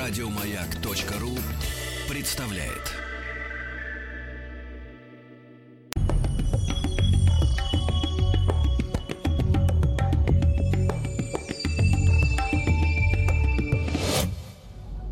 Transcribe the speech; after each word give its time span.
Радиомаяк.ру 0.00 1.36
представляет. 2.08 2.96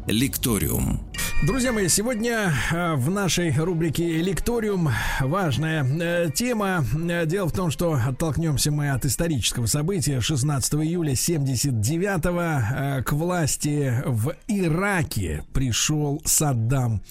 Лекториум. 0.07 1.08
Друзья 1.41 1.71
мои, 1.71 1.87
сегодня 1.87 2.53
э, 2.73 2.95
в 2.97 3.11
нашей 3.11 3.57
рубрике 3.57 4.21
«Лекториум» 4.21 4.91
важная 5.21 5.85
э, 5.85 6.31
тема. 6.35 6.85
Э, 7.09 7.27
дело 7.27 7.47
в 7.49 7.53
том, 7.53 7.71
что 7.71 7.93
оттолкнемся 7.93 8.73
мы 8.73 8.91
от 8.91 9.05
исторического 9.05 9.67
события 9.67 10.21
16 10.21 10.75
июля 10.75 11.13
79-го. 11.13 13.05
К 13.05 13.13
власти 13.13 14.03
в 14.05 14.35
Ираке 14.49 15.45
пришел 15.53 16.21
Саддам 16.25 17.03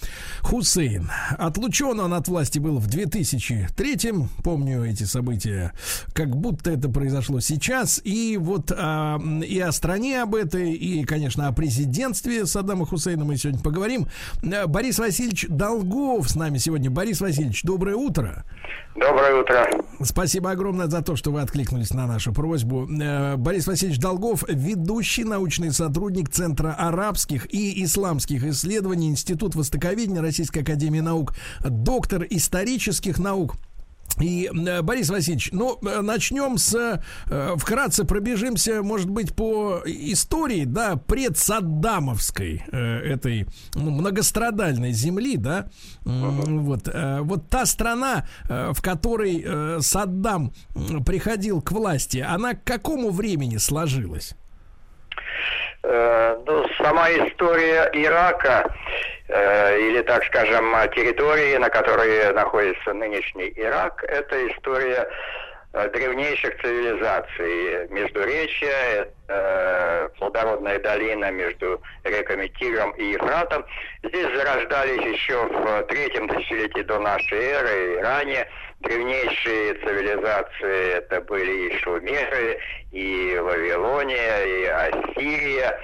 Хусейн. 0.42 1.10
Отлучен 1.38 1.98
он 1.98 2.12
от 2.12 2.28
власти 2.28 2.58
был 2.58 2.80
в 2.80 2.86
2003-м. 2.86 4.28
Помню 4.44 4.84
эти 4.84 5.04
события, 5.04 5.72
как 6.12 6.36
будто 6.36 6.70
это 6.70 6.90
произошло 6.90 7.40
сейчас. 7.40 7.98
И 8.04 8.36
вот 8.38 8.72
а, 8.76 9.18
и 9.42 9.58
о 9.58 9.72
стране 9.72 10.20
об 10.20 10.34
этой, 10.34 10.74
и, 10.74 11.02
конечно, 11.04 11.48
о 11.48 11.52
президентстве 11.52 12.44
Саддама 12.44 12.84
Хусейна 12.84 13.24
мы 13.24 13.38
сегодня 13.38 13.62
поговорим. 13.62 14.06
Э, 14.42 14.66
Борис 14.66 14.98
Васильевич 14.98 15.46
Долгов 15.48 16.28
с 16.28 16.34
нами 16.34 16.58
сегодня. 16.58 16.90
Борис 16.90 17.20
Васильевич, 17.20 17.62
доброе 17.62 17.96
утро. 17.96 18.44
Доброе 18.94 19.40
утро. 19.40 19.66
Спасибо 20.02 20.50
огромное 20.50 20.88
за 20.88 21.02
то, 21.02 21.14
что 21.16 21.30
вы 21.30 21.40
откликнулись 21.40 21.92
на 21.92 22.06
нашу 22.06 22.32
просьбу. 22.32 22.88
Э, 22.88 23.36
Борис 23.36 23.66
Васильевич 23.66 24.00
Долгов, 24.00 24.44
ведущий 24.48 25.24
научный 25.24 25.72
сотрудник 25.72 26.30
Центра 26.30 26.72
арабских 26.72 27.52
и 27.52 27.84
исламских 27.84 28.44
исследований, 28.44 29.08
Институт 29.08 29.54
Востоковедения 29.54 30.20
Российской 30.20 30.60
Академии 30.60 31.00
Наук, 31.00 31.34
доктор 31.60 32.26
исторических 32.28 33.18
наук. 33.18 33.54
И, 34.20 34.50
э, 34.52 34.82
Борис 34.82 35.10
Васильевич, 35.10 35.50
ну, 35.52 35.78
э, 35.82 36.00
начнем 36.00 36.58
с, 36.58 36.74
э, 36.74 37.54
вкратце 37.56 38.04
пробежимся, 38.04 38.82
может 38.82 39.08
быть, 39.08 39.34
по 39.34 39.82
истории, 39.84 40.64
да, 40.64 40.96
предсаддамовской, 40.96 42.62
этой 42.68 43.46
ну, 43.74 43.90
многострадальной 43.90 44.92
земли, 44.92 45.36
да, 45.36 45.68
вот, 46.04 46.88
вот 47.20 47.48
та 47.48 47.66
страна, 47.66 48.26
в 48.48 48.80
которой 48.82 49.82
Саддам 49.82 50.52
приходил 51.04 51.60
к 51.60 51.72
власти, 51.72 52.18
она 52.18 52.54
к 52.54 52.64
какому 52.64 53.10
времени 53.10 53.56
сложилась? 53.56 54.34
Ну, 55.82 56.66
сама 56.78 57.08
история 57.10 57.88
Ирака 57.92 58.70
Э, 59.28 59.78
или, 59.78 60.00
так 60.02 60.24
скажем, 60.24 60.74
территории, 60.94 61.56
на 61.58 61.68
которой 61.68 62.32
находится 62.32 62.94
нынешний 62.94 63.52
Ирак, 63.56 64.02
это 64.04 64.48
история 64.48 65.06
э, 65.74 65.90
древнейших 65.90 66.58
цивилизаций. 66.62 67.88
Междуречья, 67.90 69.06
э, 69.28 70.08
плодородная 70.18 70.78
долина 70.78 71.30
между 71.30 71.82
реками 72.04 72.46
Тигром 72.58 72.92
и 72.92 73.04
Ефратом. 73.12 73.66
Здесь 74.02 74.34
зарождались 74.34 75.04
еще 75.04 75.44
в 75.44 75.82
третьем 75.88 76.26
тысячелетии 76.28 76.80
до 76.80 76.98
нашей 76.98 77.38
эры 77.38 77.96
и 77.96 77.98
ранее. 77.98 78.48
Древнейшие 78.80 79.74
цивилизации 79.74 80.92
это 80.98 81.20
были 81.22 81.68
и 81.68 81.78
Шумеры, 81.78 82.58
и 82.92 83.36
Вавилония, 83.42 84.44
и 84.44 84.64
Ассирия. 84.66 85.78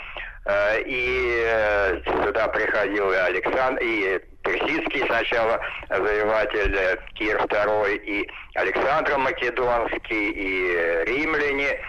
Э, 0.47 0.83
и 0.83 1.43
э, 1.43 2.03
сюда 2.05 2.49
приходил 2.49 3.11
и 3.11 3.17
Александр, 3.17 3.83
и 3.83 4.21
персидский 4.43 5.07
сначала 5.07 5.59
завоеватель 5.89 6.77
э, 6.77 6.99
Кир 7.15 7.39
II, 7.39 7.97
и 7.97 8.29
Александр 8.55 9.17
Македонский, 9.17 10.31
и 10.31 11.05
римляне 11.07 11.81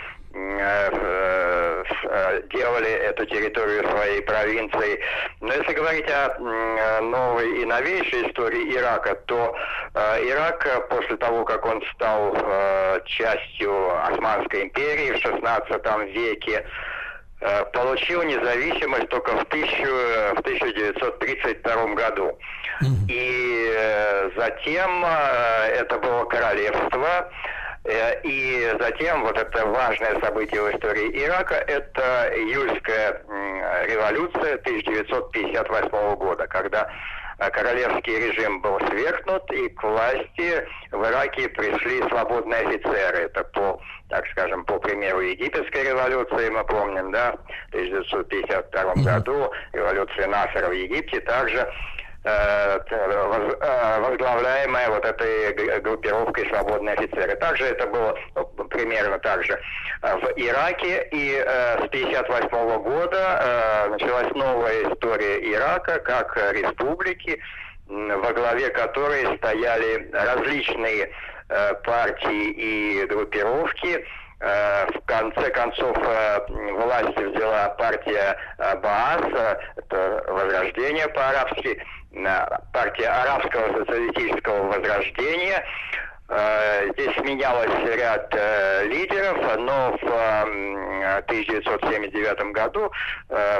делали 2.51 2.91
эту 2.91 3.25
территорию 3.25 3.89
своей 3.89 4.21
провинции. 4.21 4.99
Но 5.41 5.53
если 5.53 5.73
говорить 5.73 6.09
о 6.09 7.01
новой 7.01 7.61
и 7.61 7.65
новейшей 7.65 8.27
истории 8.27 8.75
Ирака, 8.75 9.15
то 9.25 9.55
Ирак 9.93 10.89
после 10.89 11.15
того, 11.17 11.45
как 11.45 11.65
он 11.65 11.81
стал 11.93 12.35
частью 13.05 14.05
Османской 14.07 14.63
империи 14.63 15.11
в 15.13 15.25
XVI 15.25 16.11
веке, 16.11 16.65
Э, 17.41 17.63
получил 17.73 18.23
независимость 18.23 19.09
только 19.09 19.37
в, 19.37 19.45
тысячу, 19.45 19.91
в 20.35 20.39
1932 20.39 21.93
году. 21.93 22.37
И 23.07 23.73
э, 23.75 24.29
затем 24.35 25.05
э, 25.05 25.67
это 25.75 25.99
было 25.99 26.25
королевство, 26.25 27.29
и 28.23 28.75
затем 28.79 29.23
вот 29.23 29.37
это 29.37 29.65
важное 29.65 30.19
событие 30.19 30.61
в 30.61 30.75
истории 30.75 31.23
Ирака, 31.23 31.55
это 31.55 32.31
июльская 32.35 33.21
революция 33.85 34.55
1958 34.55 36.15
года, 36.15 36.47
когда 36.47 36.89
королевский 37.37 38.17
режим 38.17 38.61
был 38.61 38.79
свергнут, 38.87 39.51
и 39.51 39.69
к 39.69 39.83
власти 39.83 40.67
в 40.91 41.03
Ираке 41.03 41.49
пришли 41.49 42.01
свободные 42.09 42.61
офицеры. 42.61 43.25
Это 43.25 43.43
по 43.43 43.79
так 44.09 44.25
скажем, 44.31 44.63
по 44.65 44.77
примеру 44.79 45.21
египетской 45.21 45.83
революции, 45.83 46.49
мы 46.49 46.63
помним, 46.65 47.11
да, 47.11 47.35
в 47.71 47.75
1952 47.75 48.81
mm-hmm. 48.81 49.03
году, 49.03 49.51
революция 49.73 50.27
Насера 50.27 50.69
в 50.69 50.73
Египте 50.73 51.19
также 51.21 51.57
э, 51.57 51.63
э, 51.63 51.94
возглавляемая 54.01 54.89
вот 54.89 55.05
этой 55.05 55.79
группировкой 55.79 56.47
«Свободные 56.49 56.95
офицеры». 56.95 57.35
Также 57.35 57.65
это 57.65 57.85
было 57.87 58.17
ну, 58.35 58.45
примерно 58.65 59.19
так 59.19 59.43
же 59.43 59.53
э, 60.01 60.17
в 60.17 60.33
Ираке. 60.35 61.07
И 61.11 61.35
с 61.37 61.85
1958 61.85 62.81
года 62.81 63.87
началась 63.91 64.31
новая 64.33 64.91
история 64.91 65.37
Ирака 65.53 65.99
как 65.99 66.35
республики, 66.53 67.39
во 67.87 68.33
главе 68.33 68.69
которой 68.69 69.37
стояли 69.37 70.09
различные 70.11 71.11
Э, 71.47 71.75
партии 71.83 72.49
и 72.49 73.05
группировки. 73.05 74.03
Э, 74.39 74.87
в 74.87 75.05
конце 75.05 75.51
концов 75.51 75.95
э, 75.95 76.39
власть 76.73 77.15
взяла 77.15 77.69
партия 77.77 78.35
Баас, 78.81 79.61
это 79.75 80.23
возрождение 80.27 81.07
по-арабски, 81.09 81.79
партия 82.71 83.07
арабского 83.07 83.79
социалистического 83.79 84.67
возрождения. 84.71 85.63
Здесь 86.93 87.17
менялось 87.19 87.95
ряд 87.95 88.33
лидеров, 88.85 89.37
но 89.59 89.97
в 90.01 90.05
1979 91.19 92.51
году 92.51 92.91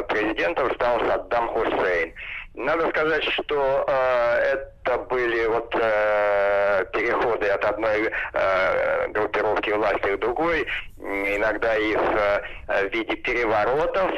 президентом 0.08 0.74
стал 0.74 1.00
Саддам 1.02 1.48
Хусейн. 1.50 2.14
Надо 2.56 2.90
сказать, 2.90 3.24
что 3.24 3.86
это 3.88 4.76
это 4.86 4.98
были 5.00 5.46
вот 5.48 5.76
э, 5.76 6.86
переходы 6.94 7.48
от 7.48 7.66
одной 7.66 8.12
э, 8.34 9.08
группировки 9.10 9.72
власти 9.72 10.16
к 10.16 10.20
другой, 10.20 10.68
иногда 11.00 11.76
и 11.76 11.96
в 11.96 12.42
э, 12.68 12.90
виде 12.90 13.16
переворотов. 13.16 14.12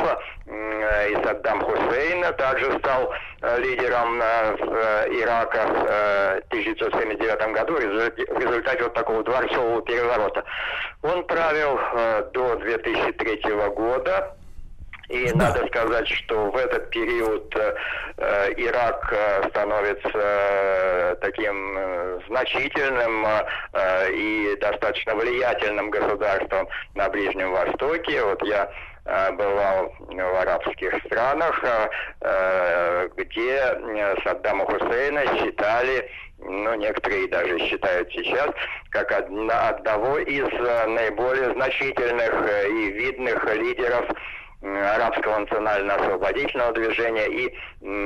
Э, 0.47 1.09
и 1.09 1.15
Саддам 1.23 1.61
Хусейн 1.61 2.33
также 2.35 2.77
стал 2.79 3.13
э, 3.41 3.59
лидером 3.59 4.21
э, 4.21 4.57
э, 4.59 5.07
Ирака 5.21 5.59
э, 5.59 6.41
в 6.41 6.47
1979 6.47 7.53
году 7.53 7.73
в 7.73 8.39
результате 8.39 8.83
вот 8.83 8.93
такого 8.93 9.23
дворцового 9.23 9.81
переворота. 9.83 10.43
Он 11.01 11.23
правил 11.25 11.79
э, 11.93 12.29
до 12.33 12.55
2003 12.57 13.41
года. 13.75 14.36
И 15.09 15.31
да. 15.31 15.47
надо 15.47 15.67
сказать, 15.67 16.07
что 16.09 16.51
в 16.51 16.57
этот 16.57 16.89
период 16.89 17.55
э, 17.55 17.75
э 18.17 18.53
Ирак 18.57 19.13
э, 19.13 19.49
становится 19.49 20.09
э, 20.13 21.15
таким 21.21 22.19
значительным 22.27 23.25
э, 23.25 24.11
и 24.11 24.57
достаточно 24.59 25.15
влиятельным 25.15 25.91
государством 25.91 26.67
на 26.95 27.07
Ближнем 27.09 27.51
Востоке. 27.51 28.21
Вот 28.23 28.43
я 28.43 28.69
бывал 29.31 29.95
в 29.99 30.41
арабских 30.41 30.93
странах, 31.05 31.63
где 33.15 33.79
Саддама 34.25 34.65
Хусейна 34.65 35.25
считали 35.37 36.11
ну, 36.39 36.75
некоторые 36.75 37.29
даже 37.29 37.57
считают 37.59 38.11
сейчас, 38.11 38.49
как 38.89 39.09
одна, 39.13 39.69
одного 39.69 40.17
из 40.17 40.43
наиболее 40.87 41.53
значительных 41.53 42.67
и 42.67 42.91
видных 42.91 43.45
лидеров 43.55 44.11
арабского 44.61 45.39
национально-освободительного 45.39 46.73
движения 46.73 47.27
и 47.27 47.53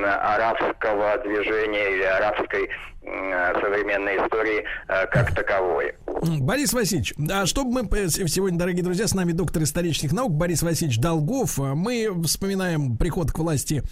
арабского 0.04 1.18
движения 1.18 1.94
или 1.94 2.02
арабской 2.02 2.68
современной 3.02 4.16
истории 4.16 4.64
э, 4.88 5.06
как 5.08 5.34
таковой. 5.34 5.94
Борис 6.40 6.72
Васильевич, 6.72 7.14
а 7.30 7.46
чтобы 7.46 7.82
мы 7.82 8.08
сегодня, 8.08 8.58
дорогие 8.58 8.84
друзья, 8.84 9.08
с 9.08 9.14
нами 9.14 9.32
доктор 9.32 9.64
исторических 9.64 10.12
наук 10.12 10.32
Борис 10.32 10.62
Васильевич 10.62 11.00
Долгов, 11.00 11.58
мы 11.58 12.08
вспоминаем 12.24 12.96
приход 12.96 13.32
к 13.32 13.38
власти 13.38 13.82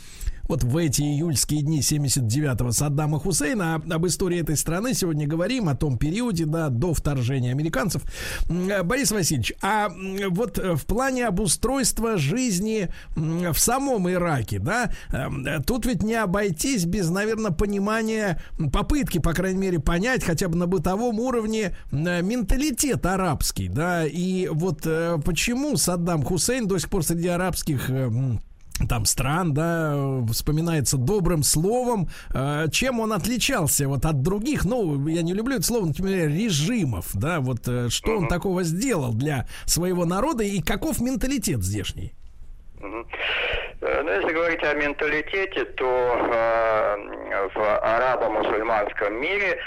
вот 0.50 0.64
в 0.64 0.76
эти 0.76 1.02
июльские 1.02 1.62
дни 1.62 1.78
79-го 1.78 2.72
Саддама 2.72 3.20
Хусейна. 3.20 3.76
Об 3.76 4.06
истории 4.08 4.40
этой 4.40 4.56
страны 4.56 4.94
сегодня 4.94 5.24
говорим, 5.24 5.68
о 5.68 5.76
том 5.76 5.96
периоде, 5.96 6.44
да, 6.44 6.70
до 6.70 6.92
вторжения 6.92 7.52
американцев. 7.52 8.02
Борис 8.48 9.12
Васильевич, 9.12 9.52
а 9.62 9.90
вот 10.28 10.58
в 10.58 10.86
плане 10.86 11.28
обустройства 11.28 12.16
жизни 12.16 12.88
в 13.14 13.54
самом 13.54 14.10
Ираке, 14.10 14.58
да, 14.58 14.90
эм, 15.12 15.46
тут 15.64 15.86
ведь 15.86 16.02
не 16.02 16.14
обойтись 16.14 16.84
без, 16.84 17.10
наверное, 17.10 17.52
понимания, 17.52 18.42
попытки, 18.72 19.18
по 19.18 19.32
крайней 19.32 19.60
мере, 19.60 19.78
понять 19.78 20.24
хотя 20.24 20.48
бы 20.48 20.56
на 20.56 20.66
бытовом 20.66 21.20
уровне 21.20 21.76
менталитет 21.92 23.06
арабский, 23.06 23.68
да, 23.68 24.04
и 24.04 24.48
вот 24.48 24.80
э, 24.84 25.18
почему 25.24 25.76
Саддам 25.76 26.24
Хусейн 26.24 26.66
до 26.66 26.76
сих 26.78 26.90
пор 26.90 27.04
среди 27.04 27.28
арабских 27.28 27.88
там 28.88 29.04
стран, 29.04 29.54
да, 29.54 30.22
вспоминается 30.30 30.96
добрым 30.96 31.42
словом. 31.42 32.08
Э, 32.34 32.66
чем 32.70 33.00
он 33.00 33.12
отличался 33.12 33.88
вот 33.88 34.04
от 34.04 34.22
других, 34.22 34.64
ну, 34.64 35.06
я 35.08 35.22
не 35.22 35.34
люблю 35.34 35.56
это 35.56 35.64
слово, 35.64 35.86
например, 35.86 36.28
режимов, 36.28 37.06
да, 37.14 37.40
вот 37.40 37.66
э, 37.68 37.88
что 37.88 38.18
он 38.18 38.28
такого 38.28 38.62
сделал 38.62 39.12
для 39.12 39.46
своего 39.66 40.04
народа 40.04 40.44
и 40.44 40.60
каков 40.60 41.00
менталитет 41.00 41.62
здешний? 41.62 42.12
Э, 42.80 44.02
ну, 44.02 44.10
если 44.10 44.32
говорить 44.32 44.62
о 44.62 44.74
менталитете, 44.74 45.64
то 45.64 45.86
э, 45.86 47.48
в 47.54 47.78
арабо-мусульманском 47.82 49.14
мире 49.20 49.58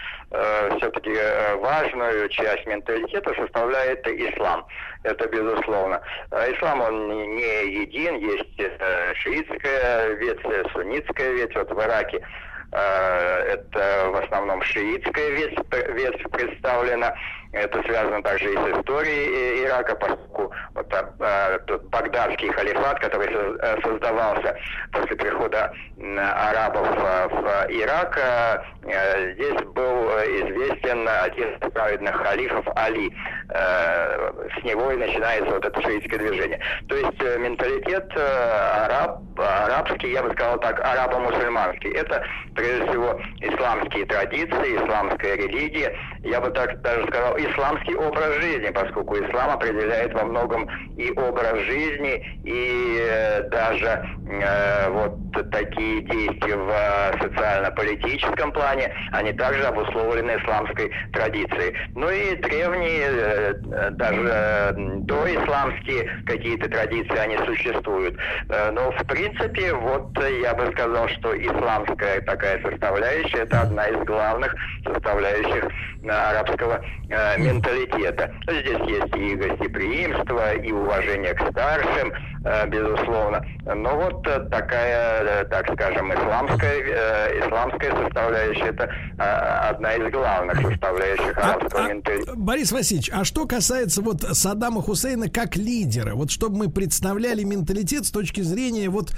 все-таки 0.78 1.12
э, 1.12 1.56
важную 1.58 2.28
часть 2.30 2.66
менталитета 2.66 3.34
составляет 3.36 4.08
ислам. 4.08 4.66
Это 5.04 5.28
безусловно. 5.28 6.02
Э, 6.32 6.52
ислам, 6.54 6.82
он 6.82 7.36
не, 7.36 7.84
един, 7.84 8.16
есть 8.16 8.60
э, 8.60 9.14
шиитская 9.16 10.16
ветвь, 10.16 10.72
суннитская 10.72 11.32
ветвь. 11.34 11.56
Вот 11.56 11.72
в 11.72 11.80
Ираке 11.80 12.26
э, 12.72 13.40
это 13.54 14.10
в 14.10 14.16
основном 14.24 14.62
шиитская 14.64 15.30
ветвь, 15.30 15.60
ветвь 15.90 16.32
представлена. 16.32 17.16
Это 17.54 17.84
связано 17.84 18.22
также 18.24 18.52
и 18.52 18.58
с 18.58 18.80
историей 18.80 19.64
Ирака, 19.64 19.96
поскольку 19.96 20.52
вот, 20.74 20.92
а, 20.92 21.60
тот 21.60 21.84
багдадский 21.86 22.52
халифат, 22.52 23.00
который 23.00 23.28
э, 23.32 23.82
создавался 23.84 24.58
после 24.92 25.16
прихода 25.16 25.72
арабов 26.18 26.88
в 26.88 27.66
Ирак, 27.70 28.18
э, 28.18 29.34
здесь 29.36 29.62
был 29.76 30.10
известен 30.42 31.08
один 31.08 31.50
из 31.54 31.72
праведных 31.72 32.16
халифов 32.16 32.66
Али. 32.76 33.14
Э, 33.50 34.32
с 34.60 34.64
него 34.64 34.92
и 34.92 34.98
начинается 34.98 35.54
вот 35.54 35.66
это 35.66 35.82
шиитское 35.82 36.20
движение. 36.20 36.60
То 36.88 36.96
есть 36.96 37.22
менталитет 37.40 38.12
араб, 38.16 39.22
арабский, 39.38 40.12
я 40.12 40.24
бы 40.24 40.32
сказал 40.34 40.60
так, 40.60 40.80
арабо-мусульманский. 40.80 41.92
Это, 41.92 42.24
прежде 42.56 42.88
всего, 42.88 43.20
исламские 43.42 44.06
традиции, 44.06 44.78
исламская 44.78 45.36
религия. 45.36 45.94
Я 46.24 46.40
бы 46.40 46.50
так 46.52 46.82
даже 46.82 47.06
сказал, 47.08 47.38
исламский 47.38 47.96
образ 47.96 48.36
жизни, 48.42 48.70
поскольку 48.70 49.18
ислам 49.18 49.52
определяет 49.52 50.14
во 50.14 50.24
многом 50.24 50.70
и 50.96 51.12
образ 51.12 51.60
жизни, 51.60 52.40
и 52.44 52.98
э, 53.02 53.44
даже 53.50 54.06
э, 54.30 54.90
вот 54.90 55.14
такие 55.52 56.02
действия 56.02 56.56
в 56.56 56.70
э, 56.70 57.22
социально-политическом 57.22 58.52
плане, 58.52 58.94
они 59.12 59.34
также 59.34 59.64
обусловлены 59.66 60.38
исламской 60.42 60.92
традицией. 61.12 61.76
Ну 61.96 62.10
и 62.10 62.36
древние, 62.36 63.08
э, 63.10 63.43
даже 63.92 64.74
доисламские 65.04 66.10
какие-то 66.26 66.70
традиции, 66.70 67.18
они 67.18 67.38
существуют. 67.46 68.18
Э, 68.50 68.72
но 68.72 68.92
в 68.92 69.06
принципе, 69.06 69.74
вот 69.74 70.12
я 70.42 70.54
бы 70.54 70.72
сказал, 70.72 71.08
что 71.10 71.36
исламская 71.36 72.22
такая 72.22 72.62
составляющая, 72.62 73.40
это 73.40 73.62
одна 73.62 73.88
из 73.88 74.00
главных 74.06 74.56
составляющих 74.86 75.68
э, 76.04 76.10
арабского 76.10 76.82
э, 77.10 77.38
менталитета. 77.40 78.32
Здесь 78.48 78.80
есть 78.88 79.16
и 79.16 79.36
гостеприимство, 79.36 80.54
и 80.54 80.72
уважение 80.72 81.34
к 81.34 81.50
старшим, 81.50 82.14
безусловно. 82.68 83.46
Но 83.66 83.96
вот 83.96 84.28
э, 84.28 84.48
такая, 84.50 85.24
э, 85.24 85.46
так 85.46 85.72
скажем, 85.74 86.14
исламская, 86.14 86.80
исламская 87.40 87.92
составляющая, 88.04 88.66
это 88.66 88.94
одна 89.18 89.94
из 89.96 90.12
главных 90.12 90.62
составляющих 90.62 91.38
а, 91.38 91.54
арабского 91.54 91.86
а, 91.86 91.90
менталитета. 91.90 92.36
Борис 92.36 92.72
Васильевич, 92.72 93.10
а 93.14 93.24
что 93.24 93.46
касается 93.46 94.02
вот 94.02 94.22
Саддама 94.22 94.82
Хусейна 94.82 95.30
как 95.30 95.56
лидера, 95.56 96.16
вот 96.16 96.32
чтобы 96.32 96.58
мы 96.58 96.70
представляли 96.70 97.44
менталитет 97.44 98.06
с 98.06 98.12
точки 98.12 98.42
зрения 98.42 98.90
вот, 98.90 99.14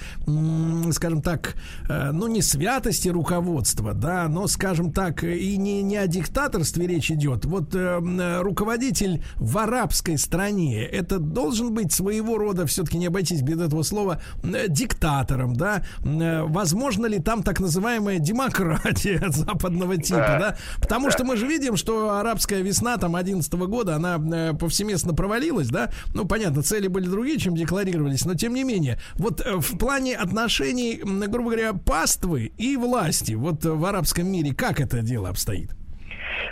скажем 0.92 1.22
так, 1.22 1.56
ну 1.88 2.28
не 2.28 2.42
святости 2.42 3.10
руководства, 3.10 3.94
да, 3.94 4.28
но, 4.28 4.48
скажем 4.48 4.92
так, 4.92 5.24
и 5.24 5.58
не, 5.58 5.82
не 5.82 5.98
о 5.98 6.08
диктаторстве 6.08 6.88
речь 6.88 7.12
идет. 7.12 7.46
Вот 7.46 7.74
э, 7.74 8.42
руководитель 8.42 9.24
в 9.36 9.58
арабской 9.58 10.18
стране, 10.18 10.84
это 10.84 11.20
должен 11.20 11.74
быть 11.74 11.92
своего 11.92 12.38
рода, 12.38 12.66
все-таки 12.66 12.98
не 12.98 13.10
обойтись 13.16 13.42
без 13.42 13.60
этого 13.62 13.84
слова, 13.84 14.22
э, 14.44 14.68
диктатором, 14.68 15.56
да? 15.56 15.84
Э, 16.04 16.44
возможно 16.44 17.06
ли 17.06 17.20
там 17.20 17.44
так 17.44 17.60
называемая 17.62 18.20
демократия 18.20 19.24
западного 19.30 19.98
типа, 19.98 20.18
да? 20.18 20.40
да? 20.40 20.58
Потому 20.82 21.12
что 21.12 21.24
мы 21.24 21.38
же 21.38 21.48
видим, 21.48 21.78
что 21.78 22.18
арабская 22.18 22.62
весна 22.62 22.98
там 22.98 23.16
11 23.16 23.52
года, 23.54 23.96
она 23.96 24.18
э, 24.18 24.54
повсеместно 24.54 25.14
провалилась, 25.14 25.70
да? 25.70 25.92
Ну, 26.14 26.26
понятно, 26.26 26.62
цели 26.62 26.88
были 26.88 27.08
другие, 27.08 27.40
чем 27.40 27.56
декларировались, 27.56 28.26
но 28.26 28.36
тем 28.36 28.54
не 28.54 28.64
менее. 28.64 29.00
Вот 29.16 29.40
в 29.46 29.78
плане 29.78 30.18
отношений, 30.18 31.00
грубо 31.04 31.52
говоря, 31.52 31.74
паствы 31.74 32.52
и 32.58 32.76
власти, 32.76 33.34
вот 33.34 33.64
в 33.64 33.86
арабском 33.86 34.28
мире, 34.28 34.54
как 34.54 34.82
это 34.82 35.02
дело 35.02 35.30
обстоит? 35.30 35.72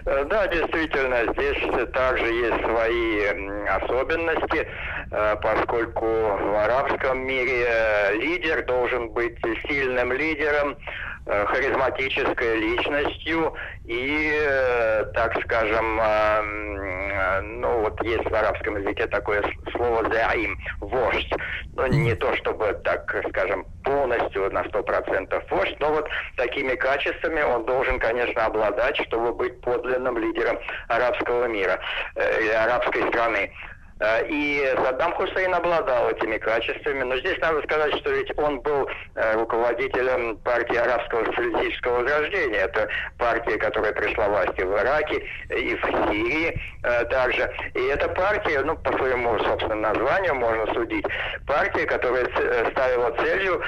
Э, 0.05 0.25
да, 0.25 0.47
действительно, 0.47 1.33
здесь 1.33 1.91
также 1.93 2.25
есть 2.25 2.63
свои 2.63 3.25
особенности, 3.67 4.67
э, 5.11 5.35
поскольку 5.41 6.05
в 6.05 6.63
арабском 6.63 7.19
мире 7.19 7.67
лидер 8.15 8.65
должен 8.65 9.09
быть 9.09 9.37
сильным 9.67 10.11
лидером, 10.13 10.77
харизматической 11.25 12.57
личностью 12.57 13.53
и, 13.85 14.31
э, 14.33 15.05
так 15.13 15.39
скажем, 15.43 15.99
э, 16.01 17.41
ну 17.41 17.81
вот 17.81 18.01
есть 18.03 18.29
в 18.29 18.35
арабском 18.35 18.77
языке 18.77 19.07
такое 19.07 19.43
слово 19.71 20.03
«заим»– 20.11 20.57
вождь. 20.79 21.31
Ну 21.75 21.87
не 21.87 22.15
то 22.15 22.35
чтобы, 22.35 22.73
так 22.83 23.23
скажем, 23.29 23.65
полностью 23.83 24.51
на 24.51 24.63
сто 24.65 24.83
процентов 24.83 25.43
вождь, 25.49 25.75
но 25.79 25.91
вот 25.91 26.09
такими 26.35 26.75
качествами 26.75 27.41
он 27.41 27.65
должен, 27.65 27.99
конечно, 27.99 28.45
обладать, 28.45 28.97
чтобы 29.05 29.33
быть 29.33 29.59
подлинным 29.61 30.17
лидером 30.17 30.59
арабского 30.87 31.45
мира 31.47 31.79
арабской 32.63 33.07
страны. 33.09 33.51
Э, 33.99 34.25
и 34.27 34.73
Саддам 34.83 35.13
Хусейн 35.13 35.53
обладал 35.53 36.09
этими 36.09 36.37
качествами. 36.37 37.03
Но 37.03 37.17
здесь 37.17 37.37
надо 37.39 37.61
сказать, 37.63 37.95
что 37.97 38.11
ведь 38.11 38.31
он 38.37 38.59
был 38.61 38.89
э, 39.15 39.33
руководителем 39.35 40.37
партии 40.37 40.75
арабского 40.75 41.25
социалистического 41.25 41.99
возрождения. 41.99 42.57
Это 42.57 42.87
партия, 43.17 43.57
которая 43.57 43.93
пришла 43.93 44.27
власти 44.27 44.61
в 44.61 44.77
Ираке 44.77 45.23
и 45.49 45.75
в 45.75 45.85
Сирии 45.85 46.59
э, 46.83 47.05
также. 47.05 47.49
И 47.75 47.83
эта 47.85 48.09
партия, 48.09 48.61
ну, 48.61 48.75
по 48.77 48.91
своему, 48.97 49.37
собственному 49.39 49.81
названию 49.81 50.35
можно 50.35 50.73
судить, 50.73 51.05
партия, 51.47 51.85
которая 51.85 52.25
ставила 52.71 53.11
целью 53.23 53.61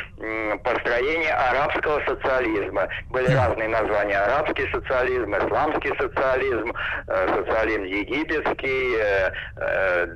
построение 0.64 1.34
арабского 1.34 2.02
социализма. 2.06 2.88
Были 3.10 3.34
разные 3.34 3.70
названия. 3.70 4.18
Арабский 4.18 4.70
социализм, 4.72 5.34
исламский 5.36 5.94
социализм, 5.98 6.74
социализм 7.08 7.84
египетский, 7.84 8.96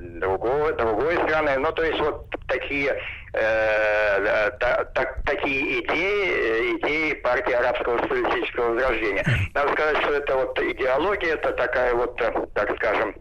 другой, 0.00 0.72
другой 0.74 1.16
страны. 1.24 1.58
Ну, 1.58 1.72
то 1.72 1.82
есть 1.82 2.00
вот 2.00 2.26
такие, 2.48 2.96
э, 3.32 4.50
та, 4.58 4.84
так, 4.94 5.22
такие 5.24 5.80
идеи, 5.80 6.78
идеи 6.78 7.14
партии 7.14 7.52
арабского 7.52 7.98
социалистического 8.02 8.74
возрождения. 8.74 9.24
Надо 9.54 9.72
сказать, 9.72 10.02
что 10.02 10.14
это 10.14 10.36
вот 10.36 10.58
идеология, 10.60 11.34
это 11.34 11.52
такая 11.52 11.94
вот, 11.94 12.16
так 12.54 12.76
скажем, 12.76 13.14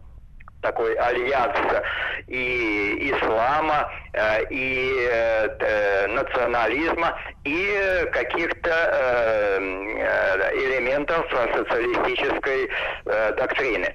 такой 0.62 0.94
альянс 0.96 1.56
и 2.28 3.12
ислама, 3.12 3.89
э, 4.13 4.44
и 4.50 5.08
э, 5.10 6.08
национализма, 6.08 7.18
и 7.44 8.06
каких-то 8.12 8.70
э, 8.70 9.60
элементов 10.54 11.25
социалистической 11.56 12.70
доктрины. 13.38 13.94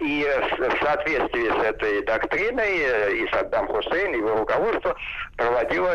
И 0.00 0.26
в 0.58 0.84
соответствии 0.84 1.48
с 1.48 1.64
этой 1.64 2.04
доктриной 2.04 3.22
и 3.22 3.28
Саддам 3.32 3.66
Хусейн, 3.68 4.14
его 4.14 4.36
руководство 4.36 4.96
проводило 5.36 5.92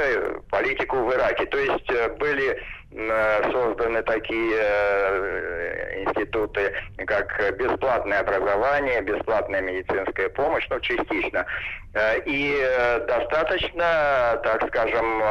политику 0.50 0.98
в 0.98 1.14
Ираке. 1.14 1.46
То 1.46 1.58
есть 1.58 2.18
были 2.18 2.62
созданы 2.94 4.04
такие 4.04 4.58
э, 4.60 6.04
институты, 6.04 6.74
как 7.08 7.56
бесплатное 7.58 8.20
образование, 8.20 9.02
бесплатная 9.02 9.62
медицинская 9.62 10.30
помощь, 10.30 10.68
ну, 10.70 10.80
частично. 10.82 11.46
Э, 11.94 12.20
и 12.26 12.58
э, 12.62 13.00
достаточно, 13.08 14.42
так 14.44 14.68
скажем, 14.68 15.24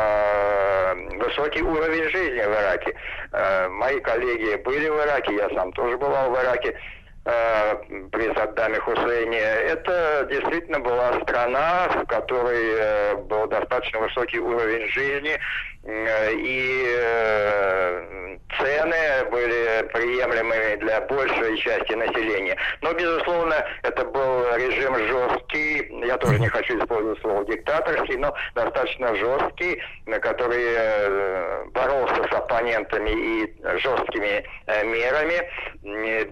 высокий 1.19 1.63
уровень 1.63 2.09
жизни 2.09 2.41
в 2.41 2.53
Ираке. 2.53 2.95
Мои 3.69 4.01
коллеги 4.01 4.57
были 4.63 4.89
в 4.89 4.99
Ираке, 4.99 5.35
я 5.37 5.51
сам 5.51 5.73
тоже 5.73 5.97
бывал 5.97 6.31
в 6.31 6.43
Ираке 6.43 6.77
при 7.23 8.35
Саддаме 8.35 8.81
Хусейне. 8.81 9.39
Это 9.39 10.27
действительно 10.31 10.81
была 10.81 11.21
страна, 11.21 11.89
в 11.89 12.07
которой 12.07 13.15
был 13.25 13.47
достаточно 13.47 14.01
высокий 14.01 14.41
уровень 14.41 14.89
жизни, 14.89 15.39
и 15.85 16.95
э, 16.95 18.37
цены 18.59 19.31
были 19.31 19.89
приемлемыми 19.93 20.77
для 20.77 21.01
большей 21.03 21.57
части 21.59 21.95
населения. 21.95 22.57
Но, 22.83 22.93
безусловно, 22.93 23.55
это 23.83 24.05
был 24.05 24.45
режим 24.57 24.95
жесткий, 24.97 26.07
я 26.07 26.19
тоже 26.19 26.39
не 26.39 26.49
хочу 26.49 26.79
использовать 26.79 27.21
слово 27.21 27.45
диктаторский, 27.47 28.17
но 28.17 28.35
достаточно 28.55 29.15
жесткий, 29.15 29.81
который 30.21 30.65
э, 30.77 31.65
боролся 31.73 32.29
с 32.31 32.33
оппонентами 32.35 33.11
и 33.11 33.79
жесткими 33.79 34.45
э, 34.67 34.85
мерами. 34.85 35.49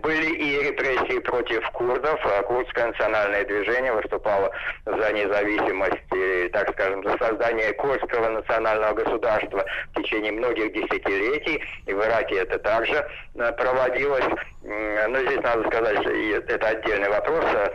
Были 0.00 0.34
и 0.34 0.62
репрессии 0.62 1.20
против 1.20 1.66
курдов. 1.70 2.20
А 2.24 2.42
курдское 2.42 2.88
национальное 2.88 3.44
движение 3.44 3.92
выступало 3.92 4.50
за 4.84 5.12
независимость, 5.12 6.52
так 6.52 6.70
скажем, 6.72 7.02
за 7.02 7.16
создание 7.16 7.72
курдского 7.72 8.28
национального 8.28 8.92
государства 8.92 9.37
государства 9.38 9.64
в 9.94 10.02
течение 10.02 10.32
многих 10.32 10.72
десятилетий, 10.72 11.62
и 11.86 11.92
в 11.92 12.02
Ираке 12.02 12.40
это 12.40 12.58
также 12.58 13.06
э, 13.34 13.52
проводилось. 13.52 14.24
Но 14.62 15.20
здесь 15.20 15.40
надо 15.42 15.68
сказать, 15.68 16.04
и 16.06 16.30
это 16.30 16.68
отдельный 16.68 17.08
вопрос, 17.08 17.44
э, 17.54 17.70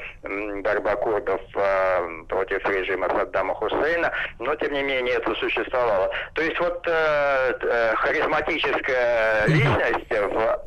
борьба 0.61 0.97
курдов 0.97 1.39
э, 1.55 2.23
против 2.27 2.69
режима 2.69 3.07
Саддама 3.09 3.55
Хусейна, 3.55 4.11
но 4.39 4.53
тем 4.55 4.73
не 4.73 4.83
менее 4.83 5.15
это 5.15 5.33
существовало. 5.35 6.11
То 6.33 6.41
есть 6.41 6.59
вот 6.59 6.85
харизматическая 6.85 9.47
личность 9.47 10.11
в 10.11 10.59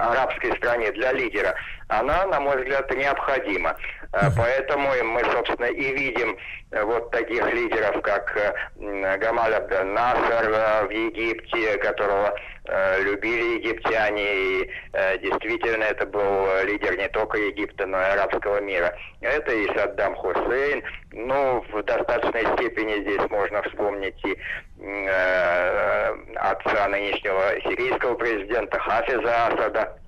арабской 0.00 0.56
стране 0.56 0.90
для 0.92 1.12
лидера, 1.12 1.54
она, 1.88 2.24
на 2.26 2.40
мой 2.40 2.56
взгляд, 2.56 2.90
необходима. 2.94 3.76
Поэтому 4.12 4.90
мы, 5.04 5.20
собственно, 5.32 5.66
и 5.66 5.94
видим 5.94 6.36
вот 6.72 7.10
таких 7.12 7.46
лидеров, 7.52 8.02
как 8.02 8.36
Гамаль 8.76 9.52
Насер 9.84 10.86
в 10.88 10.90
Египте, 10.90 11.78
которого 11.78 12.34
э, 12.64 13.02
любили 13.02 13.58
египтяне, 13.58 14.34
и 14.34 14.70
э, 14.92 15.18
действительно 15.18 15.84
это 15.84 16.06
был 16.06 16.46
лидер 16.64 16.96
не 16.98 17.08
только 17.08 17.38
Египта, 17.38 17.86
но 17.86 18.00
и 18.00 18.04
арабского 18.04 18.60
мира. 18.60 18.96
Это 19.20 19.52
и 19.52 19.66
Саддам 19.76 20.14
Хусейн, 20.16 20.82
ну, 21.12 21.64
в 21.72 21.82
достаточной 21.82 22.46
степени 22.56 23.02
здесь 23.02 23.30
можно 23.30 23.62
вспомнить 23.62 24.24
и 24.24 24.36
э, 24.78 26.16
отца 26.36 26.88
нынешнего 26.88 27.60
сирийского 27.62 28.14
президента 28.14 28.78
Хафиза 28.78 29.46
Асада, 29.46 29.99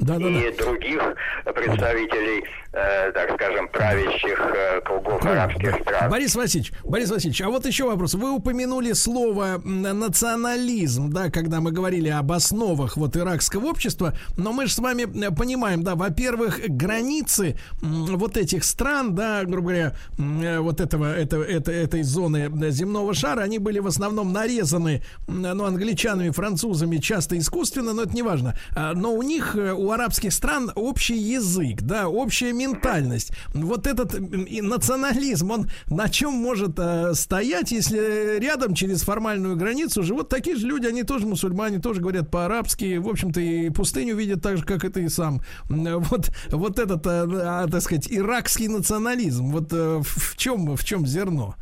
да, 0.00 0.18
да, 0.18 0.28
и 0.28 0.50
да. 0.50 0.64
других 0.64 1.02
представителей, 1.44 2.44
э, 2.72 3.12
так 3.12 3.34
скажем, 3.34 3.68
правящих 3.68 4.40
э, 4.40 4.80
кругов 4.82 5.24
арабских 5.24 5.74
стран. 5.82 6.10
Борис 6.10 6.34
Васильевич, 6.34 6.72
Борис 6.84 7.10
Васильевич, 7.10 7.42
а 7.42 7.48
вот 7.48 7.66
еще 7.66 7.84
вопрос. 7.84 8.14
Вы 8.14 8.30
упомянули 8.30 8.92
слово 8.92 9.60
национализм, 9.64 11.10
да, 11.10 11.30
когда 11.30 11.60
мы 11.60 11.72
говорили 11.72 12.08
об 12.08 12.32
основах 12.32 12.96
вот 12.96 13.16
иракского 13.16 13.66
общества, 13.66 14.14
но 14.36 14.52
мы 14.52 14.66
же 14.66 14.72
с 14.72 14.78
вами 14.78 15.02
э, 15.02 15.30
понимаем, 15.30 15.82
да, 15.82 15.94
во-первых, 15.94 16.60
границы 16.68 17.56
вот 17.82 18.36
этих 18.36 18.64
стран, 18.64 19.14
да, 19.14 19.44
грубо 19.44 19.68
говоря, 19.68 19.94
э, 20.18 20.58
вот 20.58 20.80
этого, 20.80 21.14
это, 21.14 21.38
это, 21.42 21.72
этой 21.72 22.02
зоны 22.02 22.50
земного 22.70 23.14
шара, 23.14 23.42
они 23.42 23.58
были 23.58 23.78
в 23.78 23.86
основном 23.86 24.32
нарезаны, 24.32 25.02
ну, 25.26 25.64
англичанами, 25.64 26.30
французами, 26.30 26.98
часто 26.98 27.38
искусственно, 27.38 27.92
но 27.92 28.02
это 28.02 28.14
не 28.14 28.22
важно. 28.22 28.56
А, 28.74 28.94
но 28.94 29.12
у 29.12 29.22
них, 29.22 29.56
э, 29.56 29.72
арабских 29.92 30.32
стран 30.32 30.72
общий 30.74 31.16
язык, 31.16 31.82
да, 31.82 32.08
общая 32.08 32.52
ментальность. 32.52 33.32
Вот 33.54 33.86
этот 33.86 34.18
национализм, 34.18 35.50
он 35.50 35.70
на 35.86 36.08
чем 36.08 36.32
может 36.32 36.78
э, 36.78 37.14
стоять, 37.14 37.72
если 37.72 38.38
рядом 38.38 38.74
через 38.74 39.02
формальную 39.02 39.56
границу 39.56 40.02
живут 40.02 40.28
такие 40.28 40.56
же 40.56 40.66
люди, 40.66 40.86
они 40.86 41.02
тоже 41.02 41.26
мусульмане, 41.26 41.78
тоже 41.78 42.00
говорят 42.00 42.30
по-арабски, 42.30 42.98
в 42.98 43.08
общем-то 43.08 43.40
и 43.40 43.70
пустыню 43.70 44.16
видят 44.16 44.42
так 44.42 44.58
же, 44.58 44.64
как 44.64 44.84
и 44.84 44.88
ты 44.88 45.08
сам. 45.08 45.42
Вот, 45.68 46.30
вот 46.50 46.78
этот, 46.78 47.06
э, 47.06 47.26
а, 47.42 47.66
так 47.68 47.82
сказать, 47.82 48.06
иракский 48.10 48.68
национализм, 48.68 49.50
вот 49.50 49.72
э, 49.72 50.00
в 50.02 50.36
чем, 50.36 50.76
в 50.76 50.84
чем 50.84 51.06
зерно? 51.06 51.56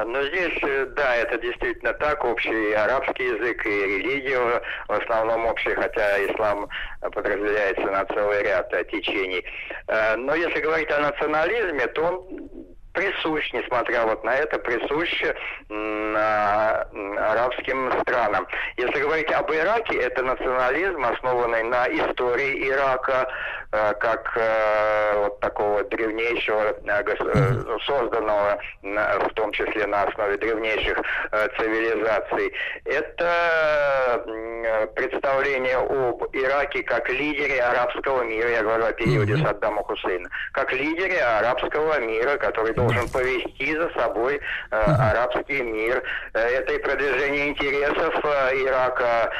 Э, 0.00 0.04
но 0.04 0.22
здесь, 0.22 0.58
э, 0.62 0.86
да, 0.96 1.16
это 1.16 1.38
действительно 1.38 1.92
так, 1.94 2.24
общий 2.24 2.72
арабский 2.72 3.24
язык 3.24 3.64
и 3.66 3.68
религия 3.68 4.62
в 4.88 4.92
основном 4.92 5.46
общие, 5.46 5.74
хотя 5.74 6.24
ислам 6.26 6.68
подразделяется 7.00 7.82
на 7.82 8.04
целый 8.06 8.42
ряд 8.42 8.72
э, 8.72 8.84
течений. 8.84 9.44
Но 10.18 10.34
если 10.34 10.60
говорить 10.60 10.90
о 10.90 11.00
национализме, 11.00 11.86
то 11.88 12.02
он 12.02 12.76
присущ, 12.92 13.52
несмотря 13.52 14.06
вот 14.06 14.24
на 14.24 14.34
это, 14.36 14.58
присущ 14.58 15.24
на 15.68 16.86
арабским 17.30 17.92
странам. 18.02 18.46
Если 18.76 19.00
говорить 19.00 19.30
об 19.32 19.50
Ираке, 19.52 19.98
это 19.98 20.22
национализм, 20.22 21.04
основанный 21.04 21.62
на 21.64 21.86
истории 21.86 22.68
Ирака, 22.68 23.28
Э, 23.72 23.94
как 24.00 24.32
э, 24.36 25.14
вот 25.16 25.38
такого 25.38 25.84
древнейшего, 25.84 26.74
э, 26.84 27.78
созданного 27.86 28.58
в 28.82 29.34
том 29.34 29.52
числе 29.52 29.86
на 29.86 30.02
основе 30.02 30.36
древнейших 30.38 31.00
цивилизаций. 31.56 32.52
Это 32.84 34.24
представление 34.96 35.76
об 35.76 36.24
Ираке 36.32 36.82
как 36.82 37.08
лидере 37.10 37.62
арабского 37.62 38.22
мира, 38.22 38.48
я 38.48 38.62
говорю 38.62 38.86
о 38.86 38.92
периоде 38.92 39.36
Саддама 39.36 39.84
Хусейна, 39.84 40.28
как 40.52 40.72
лидере 40.72 41.22
арабского 41.22 42.00
мира, 42.00 42.36
который 42.38 42.74
должен 42.82 43.08
повести 43.08 43.76
за 43.76 43.90
собой 43.90 44.40
арабский 44.70 45.62
мир. 45.62 46.02
Это 46.32 46.72
и 46.72 46.78
продвижение 46.78 47.48
интересов 47.48 48.14
Ирака. 48.24 49.30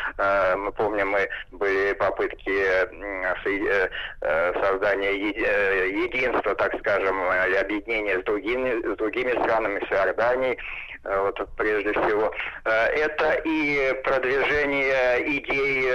Мы 0.56 0.72
помним, 0.72 1.10
мы 1.10 1.28
были 1.52 1.92
попытки 1.94 2.50
Э, 4.22 4.52
создания 4.62 5.12
э, 5.12 5.88
единства, 5.88 6.54
так 6.54 6.78
скажем, 6.80 7.16
или 7.46 7.56
объединения 7.56 8.20
с 8.20 8.24
другими, 8.24 8.92
с 8.92 8.96
другими 8.96 9.32
странами, 9.42 9.82
с 9.88 9.92
Иорданией, 9.92 10.58
э, 11.04 11.20
вот 11.20 11.40
прежде 11.56 11.92
всего. 11.92 12.32
Это 12.64 13.40
и 13.44 13.94
продвижение 14.04 15.38
идей 15.38 15.88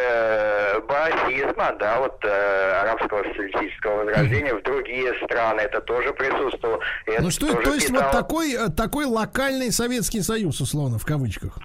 баасизма, 0.87 1.75
да, 1.79 1.99
вот 1.99 2.23
арабского 2.23 3.23
социалистического 3.23 4.03
возрождения 4.03 4.53
в 4.53 4.63
другие 4.63 5.13
страны, 5.23 5.61
это 5.61 5.81
тоже 5.81 6.13
присутствовало. 6.13 6.79
Ну 7.19 7.31
что, 7.31 7.53
то 7.53 7.73
есть 7.73 7.87
питало... 7.87 8.03
вот 8.03 8.11
такой, 8.11 8.55
такой 8.75 9.05
локальный 9.05 9.71
Советский 9.71 10.21
Союз, 10.21 10.61
условно, 10.61 10.97
в 10.97 11.05
кавычках? 11.05 11.57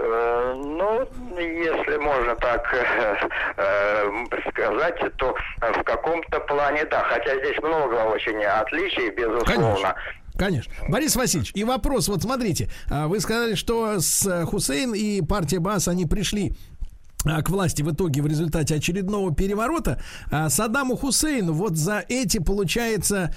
Э, 0.00 0.54
ну, 0.56 1.08
если 1.38 1.96
можно 1.98 2.34
так 2.36 2.72
э, 2.72 3.28
э, 3.56 4.50
сказать, 4.50 5.16
то 5.16 5.34
в 5.60 5.82
каком-то 5.82 6.40
плане 6.40 6.84
да. 6.86 7.02
Хотя 7.02 7.38
здесь 7.38 7.58
много 7.58 7.94
очень 8.06 8.42
отличий, 8.44 9.10
безусловно. 9.10 9.44
Конечно. 9.44 9.94
Конечно. 10.38 10.72
Борис 10.88 11.16
Васильевич, 11.16 11.52
и 11.54 11.64
вопрос, 11.64 12.08
вот 12.08 12.22
смотрите, 12.22 12.70
а 12.90 13.08
вы 13.08 13.20
сказали, 13.20 13.54
что 13.56 14.00
с 14.00 14.46
Хусейн 14.46 14.94
и 14.94 15.20
партия 15.20 15.58
БАС, 15.58 15.88
они 15.88 16.06
пришли 16.06 16.54
к 17.24 17.50
власти 17.50 17.82
в 17.82 17.92
итоге 17.92 18.22
в 18.22 18.26
результате 18.26 18.74
очередного 18.74 19.34
переворота 19.34 20.00
а, 20.30 20.48
Саддаму 20.48 20.96
Хусейну 20.96 21.52
вот 21.52 21.76
за 21.76 22.04
эти 22.08 22.38
получается 22.38 23.34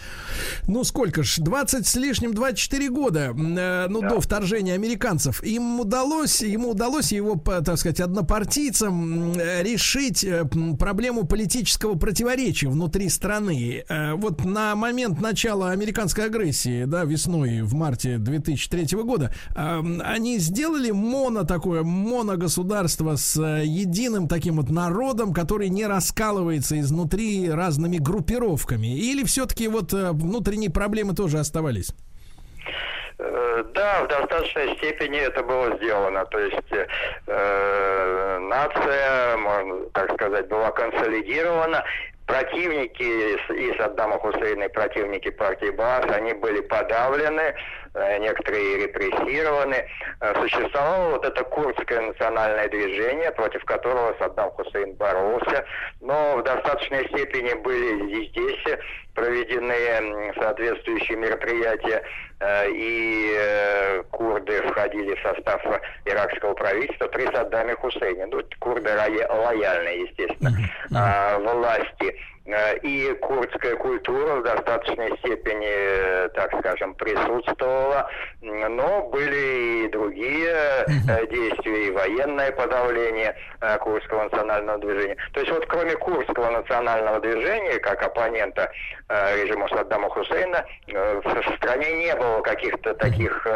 ну 0.68 0.84
сколько 0.84 1.24
ж 1.24 1.38
20 1.40 1.86
с 1.86 1.96
лишним 1.96 2.34
24 2.34 2.90
года 2.90 3.34
э, 3.36 3.88
ну 3.90 4.02
да. 4.02 4.10
до 4.10 4.22
вторжения 4.22 4.74
американцев 4.74 5.44
им 5.44 5.80
удалось 5.80 6.42
ему 6.42 6.72
удалось 6.72 7.12
его 7.12 7.36
так 7.36 7.78
сказать 7.78 8.00
однопартийцам 8.00 9.34
решить 9.34 10.24
э, 10.24 10.46
проблему 10.80 11.26
политического 11.26 11.96
противоречия 11.96 12.70
внутри 12.70 13.10
страны 13.10 13.84
э, 13.88 14.14
вот 14.14 14.46
на 14.46 14.76
момент 14.76 15.20
начала 15.20 15.72
американской 15.72 16.26
агрессии 16.26 16.86
да 16.86 17.04
весной 17.04 17.62
в 17.62 17.74
марте 17.74 18.18
2003 18.18 18.98
года 19.04 19.34
они 19.56 20.40
сделали 20.40 20.92
моно 20.92 21.44
такое 21.44 21.84
моногосударство 21.84 23.16
с 23.16 23.64
единым 23.74 24.28
таким 24.28 24.58
вот 24.58 24.70
народом, 24.70 25.34
который 25.34 25.70
не 25.70 25.86
раскалывается 25.86 26.80
изнутри 26.80 27.50
разными 27.50 27.98
группировками? 27.98 28.96
Или 28.98 29.24
все-таки 29.24 29.68
вот 29.68 29.94
э, 29.94 30.12
внутренние 30.12 30.70
проблемы 30.70 31.14
тоже 31.14 31.40
оставались? 31.40 31.94
Э, 33.18 33.64
да, 33.74 34.04
в 34.04 34.08
достаточной 34.08 34.76
степени 34.78 35.18
это 35.18 35.44
было 35.44 35.76
сделано. 35.78 36.26
То 36.26 36.40
есть 36.40 36.58
э, 37.28 38.40
нация, 38.40 39.38
можно 39.38 39.90
так 39.94 40.14
сказать, 40.14 40.48
была 40.48 40.72
консолидирована. 40.72 41.84
Противники 42.34 43.04
из 43.04 43.78
Саддама 43.78 44.18
Хусейна 44.18 44.68
противники 44.70 45.30
партии 45.30 45.70
Баас, 45.70 46.04
они 46.10 46.34
были 46.34 46.62
подавлены. 46.62 47.54
Э, 47.96 48.18
некоторые 48.18 48.88
репрессированы. 48.88 49.88
Э, 50.20 50.34
существовало 50.42 51.12
вот 51.12 51.26
это 51.26 51.44
курдское 51.44 52.02
национальное 52.02 52.68
движение, 52.70 53.32
против 53.34 53.64
которого 53.66 54.16
Саддам 54.18 54.50
Хусейн 54.52 54.96
боролся, 54.96 55.64
но 56.02 56.38
в 56.38 56.44
достаточной 56.44 57.06
степени 57.10 57.54
были 57.54 58.10
и 58.10 58.30
здесь 58.30 58.80
проведены 59.14 60.34
соответствующие 60.40 61.18
мероприятия, 61.18 62.04
э, 62.40 62.70
и 62.72 64.02
курды 64.12 64.62
входили 64.64 65.16
в 65.16 65.22
состав 65.22 65.62
иракского 66.06 66.54
правительства 66.54 67.08
при 67.08 67.26
Саддаме 67.26 67.76
Хусейне. 67.76 68.26
Ну, 68.28 68.42
курды 68.60 68.90
лояльные, 68.96 70.02
естественно, 70.04 70.52
а, 70.96 71.38
власти. 71.40 72.16
Э, 72.46 72.78
и 72.80 73.14
курдская 73.22 73.76
культура 73.78 74.36
в 74.36 74.44
достаточной 74.44 75.18
степени, 75.20 75.66
э, 75.66 76.30
так 76.36 76.52
скажем, 76.60 76.94
присутствовала, 76.96 78.10
но 78.42 79.08
были 79.08 79.86
и 79.86 79.88
другие 79.90 80.50
э, 80.50 81.28
действия, 81.28 81.88
и 81.88 81.92
военное 81.92 82.52
подавление 82.52 83.36
курдского 83.80 84.24
национального 84.24 84.78
движения. 84.80 85.16
То 85.32 85.40
есть 85.40 85.52
вот 85.54 85.66
кроме 85.68 85.96
курдского 85.96 86.50
национального 86.50 87.22
движения, 87.22 87.80
как 87.80 88.04
оппонента 88.04 88.70
режима 89.10 89.70
Саддама 89.70 90.10
Хусейна, 90.10 90.66
в 90.88 91.56
стране 91.58 92.06
не 92.06 92.16
было 92.16 92.42
каких-то 92.42 92.94
таких 92.96 93.48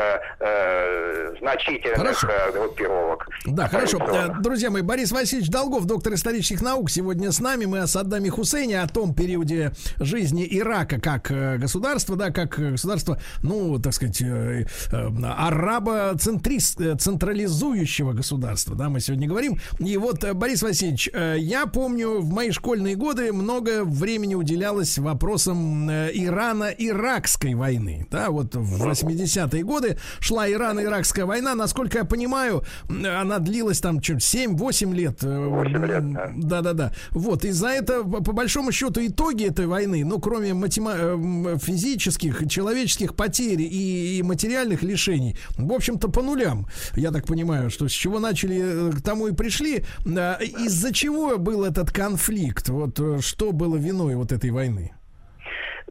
значительных 1.40 1.98
хорошо. 1.98 2.28
группировок. 2.54 3.28
Да, 3.46 3.68
хорошо. 3.68 4.00
Друзья 4.40 4.70
мои, 4.70 4.82
Борис 4.82 5.12
Васильевич 5.12 5.50
Долгов, 5.50 5.86
доктор 5.86 6.14
исторических 6.14 6.62
наук, 6.62 6.90
сегодня 6.90 7.32
с 7.32 7.40
нами. 7.42 7.66
Мы 7.66 7.80
о 7.80 7.88
Саддаме 7.88 8.30
Хусейне 8.30 8.77
о 8.78 8.88
том 8.88 9.14
периоде 9.14 9.74
жизни 10.00 10.48
Ирака 10.50 11.00
как 11.00 11.30
э, 11.32 11.58
государства, 11.58 12.16
да, 12.16 12.32
как 12.32 12.58
государство, 12.60 13.20
ну, 13.44 13.78
так 13.80 13.94
сказать, 13.94 14.22
э, 14.22 14.66
э, 14.92 15.10
арабо-централизующего 15.24 18.14
государства, 18.14 18.76
да, 18.76 18.90
мы 18.90 19.00
сегодня 19.00 19.28
говорим. 19.28 19.60
И 19.80 19.98
вот, 19.98 20.24
Борис 20.34 20.64
Васильевич, 20.64 21.10
я 21.14 21.68
помню, 21.68 22.22
в 22.22 22.32
мои 22.32 22.50
школьные 22.52 22.96
годы 22.96 23.34
много 23.34 23.84
времени 23.84 24.36
уделялось 24.36 24.98
вопросам 24.98 25.90
Ирана-Иракской 25.90 27.56
войны, 27.56 28.08
да, 28.12 28.30
вот 28.30 28.56
в 28.56 28.88
80-е 28.88 29.64
годы 29.64 29.98
шла 30.20 30.48
Ирано-Иракская 30.48 31.26
война, 31.26 31.56
насколько 31.56 31.98
я 32.00 32.06
понимаю, 32.06 32.64
она 32.88 33.40
длилась 33.40 33.82
там 33.82 33.98
7-8 34.00 34.94
лет. 34.94 35.24
8 35.24 35.86
лет, 35.86 36.14
да. 36.14 36.32
Да-да-да. 36.36 36.92
Вот, 37.12 37.46
и 37.46 37.52
за 37.52 37.70
это, 37.70 38.04
по 38.04 38.34
большому 38.34 38.67
счету, 38.72 39.06
итоги 39.06 39.46
этой 39.46 39.68
войны, 39.68 40.04
ну, 40.06 40.20
кроме 40.20 40.54
матема- 40.54 40.96
э, 40.96 41.58
физических, 41.58 42.48
человеческих 42.50 43.16
потерь 43.16 43.62
и, 43.62 44.18
и 44.18 44.24
материальных 44.24 44.84
лишений, 44.84 45.36
в 45.58 45.72
общем-то, 45.72 46.10
по 46.10 46.22
нулям. 46.22 46.68
Я 46.96 47.12
так 47.12 47.26
понимаю, 47.26 47.70
что 47.70 47.88
с 47.88 47.92
чего 47.92 48.20
начали, 48.20 48.90
э, 48.90 48.92
к 48.92 49.02
тому 49.02 49.28
и 49.28 49.32
пришли. 49.34 49.84
А, 50.06 50.40
из-за 50.42 50.94
чего 50.94 51.38
был 51.38 51.64
этот 51.64 51.92
конфликт? 51.92 52.70
Вот 52.70 53.00
э, 53.00 53.20
что 53.22 53.52
было 53.52 53.76
виной 53.76 54.16
вот 54.16 54.32
этой 54.32 54.52
войны? 54.52 54.92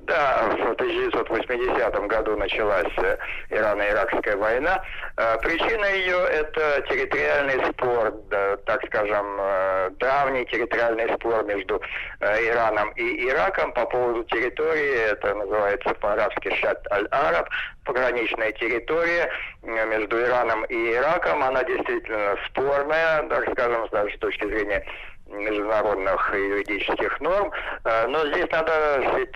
Да, 0.03 0.51
в 0.51 0.73
1980 0.73 2.07
году 2.07 2.37
началась 2.37 2.93
э, 2.99 3.17
Ирано-Иракская 3.51 4.37
война. 4.37 4.83
Э, 5.17 5.39
причина 5.43 5.87
ее– 5.87 6.19
это 6.31 6.85
территориальный 6.89 7.65
спор, 7.73 8.13
так 8.67 8.85
скажем, 8.87 9.27
э, 9.41 9.91
давний 9.99 10.45
территориальный 10.47 11.13
спор 11.15 11.45
между 11.45 11.81
Ираном 12.21 12.91
и 12.91 13.27
Ираком 13.27 13.73
по 13.73 13.87
поводу 13.87 14.23
территории, 14.25 15.11
это 15.13 15.35
называется 15.35 15.95
по-арабски 15.95 16.55
Шат 16.55 16.87
аль-Араб, 16.93 17.49
пограничная 17.85 18.53
территория 18.53 19.31
между 19.63 20.21
Ираном 20.21 20.65
и 20.67 20.93
Ираком. 20.93 21.43
Она 21.43 21.65
действительно 21.65 22.37
спорная, 22.47 23.23
так 23.29 23.51
скажем, 23.53 23.89
с 23.89 24.19
точки 24.19 24.47
зрения 24.47 24.85
международных 25.29 26.35
юридических 26.35 27.21
норм. 27.21 27.51
Э, 27.85 28.07
но 28.07 28.27
здесь 28.27 28.51
надо 28.51 29.27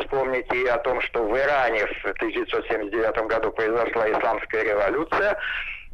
вспомнить 0.00 0.52
и 0.52 0.66
о 0.66 0.78
том, 0.78 1.00
что 1.02 1.24
в 1.24 1.36
Иране 1.36 1.86
в 1.86 2.04
1979 2.04 3.26
году 3.26 3.50
произошла 3.52 4.10
исламская 4.10 4.64
революция, 4.64 5.38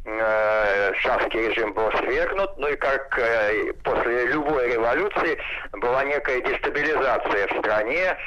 э, 0.05 0.93
шахский 0.95 1.47
режим 1.47 1.73
был 1.73 1.91
свергнут, 1.97 2.57
ну 2.57 2.67
и 2.67 2.75
как 2.75 3.17
э, 3.19 3.73
после 3.83 4.27
любой 4.27 4.73
революции 4.73 5.37
была 5.73 6.03
некая 6.03 6.41
дестабилизация 6.41 7.47
в 7.47 7.59
стране, 7.59 8.17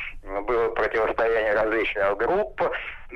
было 0.42 0.68
противостояние 0.70 1.54
различных 1.54 2.16
групп, 2.16 2.60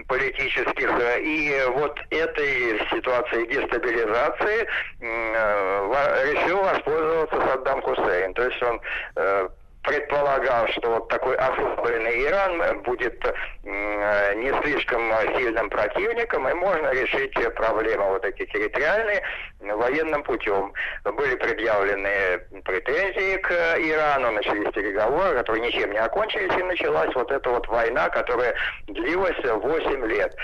политических. 0.06 0.90
И 1.20 1.62
вот 1.70 1.98
этой 2.10 2.78
ситуацией 2.90 3.46
дестабилизации 3.48 4.66
э, 5.00 6.32
решил 6.32 6.58
воспользоваться 6.58 7.36
Саддам 7.40 7.82
Хусейн. 7.82 8.34
То 8.34 8.44
есть 8.44 8.62
он 8.62 8.80
э, 9.16 9.48
предполагал, 9.82 10.68
что 10.68 10.90
вот 10.90 11.08
такой 11.08 11.36
ослабленный 11.36 12.24
Иран 12.24 12.82
будет 12.82 13.24
э, 13.24 14.34
не 14.34 14.62
слишком 14.62 15.10
сильным 15.36 15.70
противником, 15.70 16.48
и 16.48 16.54
можно 16.54 16.90
решить 16.92 17.34
проблемы 17.54 18.04
вот 18.08 18.24
эти 18.24 18.44
территориальные 18.46 19.22
военным 19.60 20.22
путем. 20.22 20.72
Были 21.04 21.34
предъявлены 21.36 22.38
претензии 22.64 23.36
к 23.38 23.50
Ирану, 23.78 24.32
начались 24.32 24.72
переговоры, 24.72 25.36
которые 25.38 25.66
ничем 25.66 25.92
не 25.92 25.98
окончились, 25.98 26.56
и 26.58 26.62
началась 26.62 27.14
вот 27.14 27.30
эта 27.30 27.50
вот 27.50 27.66
война, 27.68 28.08
которая 28.08 28.54
длилась 28.86 29.38
8 29.44 30.06
лет. 30.06 30.34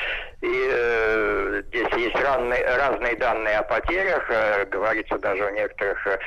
И 0.40 0.68
э, 0.70 1.62
здесь 1.68 1.88
есть 1.96 2.16
разные, 2.16 2.64
разные 2.76 3.16
данные 3.16 3.58
о 3.58 3.62
потерях, 3.62 4.30
э, 4.30 4.64
говорится 4.66 5.18
даже 5.18 5.46
о 5.46 5.50
некоторых 5.52 6.06
э, 6.06 6.18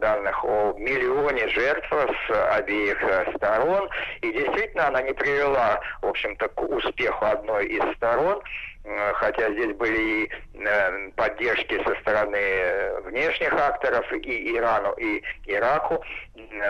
данных 0.00 0.44
о 0.44 0.74
миллионе 0.78 1.48
жертв 1.48 1.90
с 1.90 2.56
обеих 2.56 3.02
э, 3.02 3.32
сторон. 3.36 3.88
И 4.22 4.32
действительно 4.32 4.88
она 4.88 5.02
не 5.02 5.12
привела, 5.12 5.80
в 6.02 6.06
общем-то, 6.06 6.48
к 6.48 6.62
успеху 6.62 7.24
одной 7.24 7.66
из 7.66 7.96
сторон 7.96 8.42
э, 8.84 9.12
хотя 9.14 9.50
здесь 9.52 9.74
были 9.76 9.98
и 9.98 10.30
э, 10.54 11.10
поддержки 11.16 11.82
со 11.84 11.94
стороны 12.00 13.00
внешних 13.04 13.52
акторов 13.52 14.10
и 14.12 14.56
Ирану, 14.56 14.92
и 14.94 15.22
Ираку. 15.46 16.02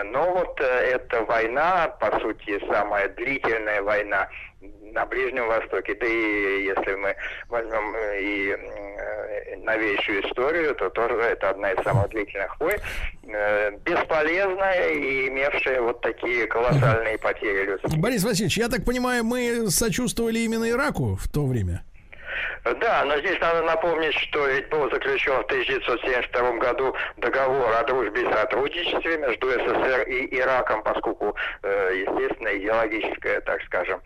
Но 0.05 0.31
вот 0.31 0.59
эта 0.59 1.23
война, 1.23 1.87
по 1.99 2.19
сути, 2.19 2.59
самая 2.71 3.07
длительная 3.09 3.81
война 3.81 4.27
на 4.61 5.05
Ближнем 5.05 5.47
Востоке, 5.47 5.95
да 5.95 6.05
и 6.05 6.63
если 6.65 6.95
мы 6.95 7.15
возьмем 7.47 7.95
э, 7.95 8.21
и 8.21 8.49
э, 8.51 9.55
новейшую 9.57 10.27
историю, 10.27 10.75
то 10.75 10.89
тоже 10.89 11.15
это 11.15 11.51
одна 11.51 11.71
из 11.71 11.83
самых 11.83 12.09
длительных 12.09 12.59
войн, 12.59 12.79
э, 13.27 13.71
бесполезная 13.85 14.89
и 14.89 15.29
имевшая 15.29 15.81
вот 15.81 16.01
такие 16.01 16.47
колоссальные 16.47 17.17
потери 17.19 17.65
людские. 17.65 18.01
Борис 18.01 18.23
Васильевич, 18.23 18.57
я 18.57 18.67
так 18.67 18.83
понимаю, 18.83 19.23
мы 19.23 19.69
сочувствовали 19.69 20.39
именно 20.39 20.69
Ираку 20.69 21.15
в 21.15 21.27
то 21.29 21.45
время? 21.45 21.83
Да, 22.81 23.05
но 23.05 23.17
здесь 23.19 23.39
надо 23.39 23.63
напомнить, 23.63 24.13
что 24.13 24.45
ведь 24.47 24.69
был 24.69 24.89
заключен 24.91 25.33
в 25.33 25.45
1972 25.45 26.51
году 26.57 26.93
договор 27.17 27.73
о 27.73 27.83
дружбе 27.83 28.23
и 28.23 28.33
сотрудничестве 28.33 29.17
между 29.17 29.49
СССР 29.49 30.01
и 30.07 30.37
Ираком, 30.37 30.83
поскольку, 30.83 31.35
естественно, 31.63 32.49
идеологическая, 32.57 33.41
так 33.41 33.61
скажем, 33.63 34.01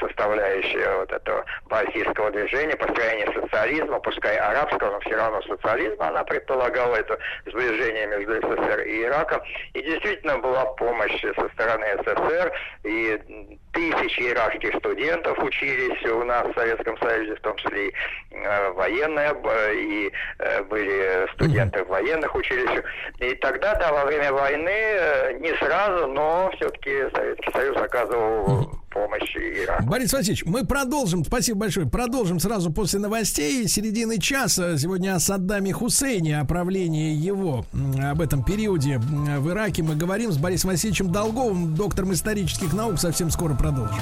составляющая 0.00 0.98
вот 0.98 1.12
этого 1.12 1.44
балтийского 1.66 2.30
движения, 2.30 2.76
построение 2.76 3.26
социализма, 3.32 4.00
пускай 4.00 4.36
арабского, 4.36 4.90
но 4.90 5.00
все 5.00 5.16
равно 5.16 5.40
социализма, 5.42 6.08
она 6.08 6.24
предполагала 6.24 6.96
это 6.96 7.18
сближение 7.46 8.06
между 8.08 8.34
СССР 8.34 8.80
и 8.80 9.02
Ираком. 9.02 9.42
И 9.74 9.82
действительно 9.82 10.38
была 10.38 10.64
помощь 10.74 11.20
со 11.20 11.48
стороны 11.50 11.84
СССР, 11.98 12.52
и 12.84 13.58
тысячи 13.72 14.30
иракских 14.30 14.74
студентов 14.78 15.38
учились 15.38 16.04
у 16.10 16.24
нас 16.24 16.46
в 16.46 16.54
Советском 16.54 16.96
Союзе, 16.98 17.34
в 17.36 17.40
том 17.40 17.56
числе 17.56 17.88
и 17.88 17.94
э, 18.30 18.70
военные, 18.72 19.34
и 19.74 20.12
э, 20.38 20.62
были 20.64 21.32
студенты 21.34 21.84
в 21.84 21.88
военных 21.88 22.34
училищах. 22.34 22.84
И 23.18 23.34
тогда, 23.36 23.74
да, 23.76 23.92
во 23.92 24.04
время 24.04 24.32
войны, 24.32 24.70
э, 24.70 25.32
не 25.40 25.54
сразу, 25.56 26.06
но 26.08 26.50
все-таки 26.56 27.10
Советский 27.14 27.52
Союз 27.52 27.76
оказывал 27.76 28.83
помощи 28.94 29.64
Ираку. 29.64 29.84
Борис 29.84 30.12
Васильевич, 30.12 30.44
мы 30.46 30.64
продолжим, 30.64 31.24
спасибо 31.24 31.58
большое, 31.58 31.86
продолжим 31.86 32.38
сразу 32.38 32.72
после 32.72 33.00
новостей 33.00 33.66
середины 33.68 34.18
часа. 34.18 34.78
Сегодня 34.78 35.16
о 35.16 35.20
Саддаме 35.20 35.72
Хусейне, 35.72 36.38
о 36.38 36.44
правлении 36.44 37.12
его, 37.14 37.66
об 38.00 38.20
этом 38.20 38.44
периоде 38.44 38.98
в 38.98 39.50
Ираке 39.50 39.82
мы 39.82 39.96
говорим 39.96 40.32
с 40.32 40.38
Борисом 40.38 40.70
Васильевичем 40.70 41.10
Долговым, 41.10 41.74
доктором 41.74 42.12
исторических 42.12 42.72
наук. 42.72 42.98
Совсем 42.98 43.30
скоро 43.30 43.54
продолжим. 43.54 43.98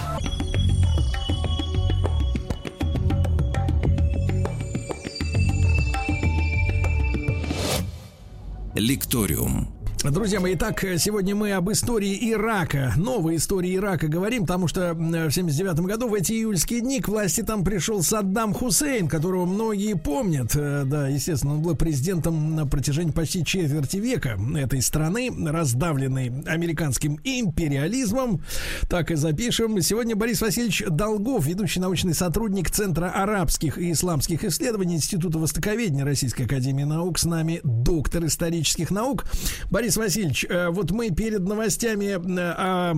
Лекториум. 8.74 9.82
Друзья 10.11 10.41
мои, 10.41 10.55
итак, 10.55 10.85
сегодня 10.99 11.37
мы 11.37 11.53
об 11.53 11.71
истории 11.71 12.33
Ирака, 12.33 12.93
новой 12.97 13.37
истории 13.37 13.77
Ирака 13.77 14.09
говорим, 14.09 14.43
потому 14.43 14.67
что 14.67 14.95
в 14.95 15.31
79 15.31 15.79
году 15.87 16.09
в 16.09 16.15
эти 16.15 16.33
июльские 16.33 16.81
дни 16.81 17.01
к 17.01 17.07
власти 17.07 17.43
там 17.43 17.62
пришел 17.62 18.03
Саддам 18.03 18.53
Хусейн, 18.53 19.07
которого 19.07 19.47
многие 19.47 19.95
помнят. 19.95 20.57
Э, 20.57 20.83
да, 20.85 21.07
естественно, 21.07 21.55
он 21.55 21.62
был 21.62 21.77
президентом 21.77 22.57
на 22.57 22.67
протяжении 22.67 23.12
почти 23.12 23.45
четверти 23.45 23.99
века 23.99 24.37
этой 24.57 24.83
страны, 24.83 25.31
раздавленной 25.47 26.33
американским 26.47 27.21
империализмом. 27.23 28.43
Так 28.88 29.12
и 29.12 29.15
запишем. 29.15 29.81
Сегодня 29.83 30.17
Борис 30.17 30.41
Васильевич 30.41 30.83
Долгов, 30.88 31.47
ведущий 31.47 31.79
научный 31.79 32.15
сотрудник 32.15 32.73
Центра 32.73 33.09
арабских 33.09 33.79
и 33.79 33.93
исламских 33.93 34.43
исследований 34.43 34.97
Института 34.97 35.38
Востоковедения 35.38 36.05
Российской 36.05 36.43
Академии 36.43 36.85
Наук, 36.85 37.21
с 37.21 37.25
нами 37.25 37.61
доктор 37.62 38.27
исторических 38.27 38.91
наук. 38.91 39.27
Борис 39.71 39.91
Борис 39.92 39.96
Васильевич, 39.96 40.46
э, 40.48 40.68
вот 40.70 40.90
мы 40.90 41.11
перед 41.11 41.40
новостями 41.40 42.07
э, 42.07 42.55
о, 42.57 42.94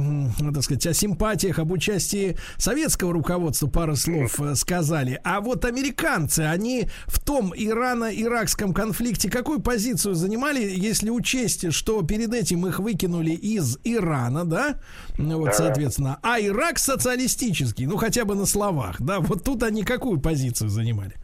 так 0.52 0.62
сказать, 0.62 0.86
о 0.86 0.94
симпатиях, 0.94 1.58
об 1.58 1.72
участии 1.72 2.36
советского 2.56 3.12
руководства 3.12 3.66
пару 3.66 3.96
слов 3.96 4.40
э, 4.40 4.54
сказали. 4.54 5.20
А 5.24 5.40
вот 5.40 5.64
американцы, 5.64 6.40
они 6.40 6.88
в 7.06 7.18
том 7.18 7.52
Ирано-Иракском 7.52 8.72
конфликте 8.72 9.28
какую 9.28 9.60
позицию 9.60 10.14
занимали, 10.14 10.60
если 10.60 11.10
учесть, 11.10 11.72
что 11.72 12.02
перед 12.02 12.32
этим 12.32 12.66
их 12.66 12.78
выкинули 12.78 13.32
из 13.32 13.78
Ирана, 13.82 14.44
да? 14.44 14.78
Ну 15.18 15.38
вот, 15.38 15.54
соответственно. 15.54 16.18
А 16.22 16.40
Ирак 16.40 16.78
социалистический, 16.78 17.86
ну 17.86 17.96
хотя 17.96 18.24
бы 18.24 18.34
на 18.34 18.46
словах, 18.46 19.00
да? 19.00 19.20
Вот 19.20 19.42
тут 19.42 19.62
они 19.62 19.82
какую 19.82 20.20
позицию 20.20 20.68
занимали? 20.70 21.14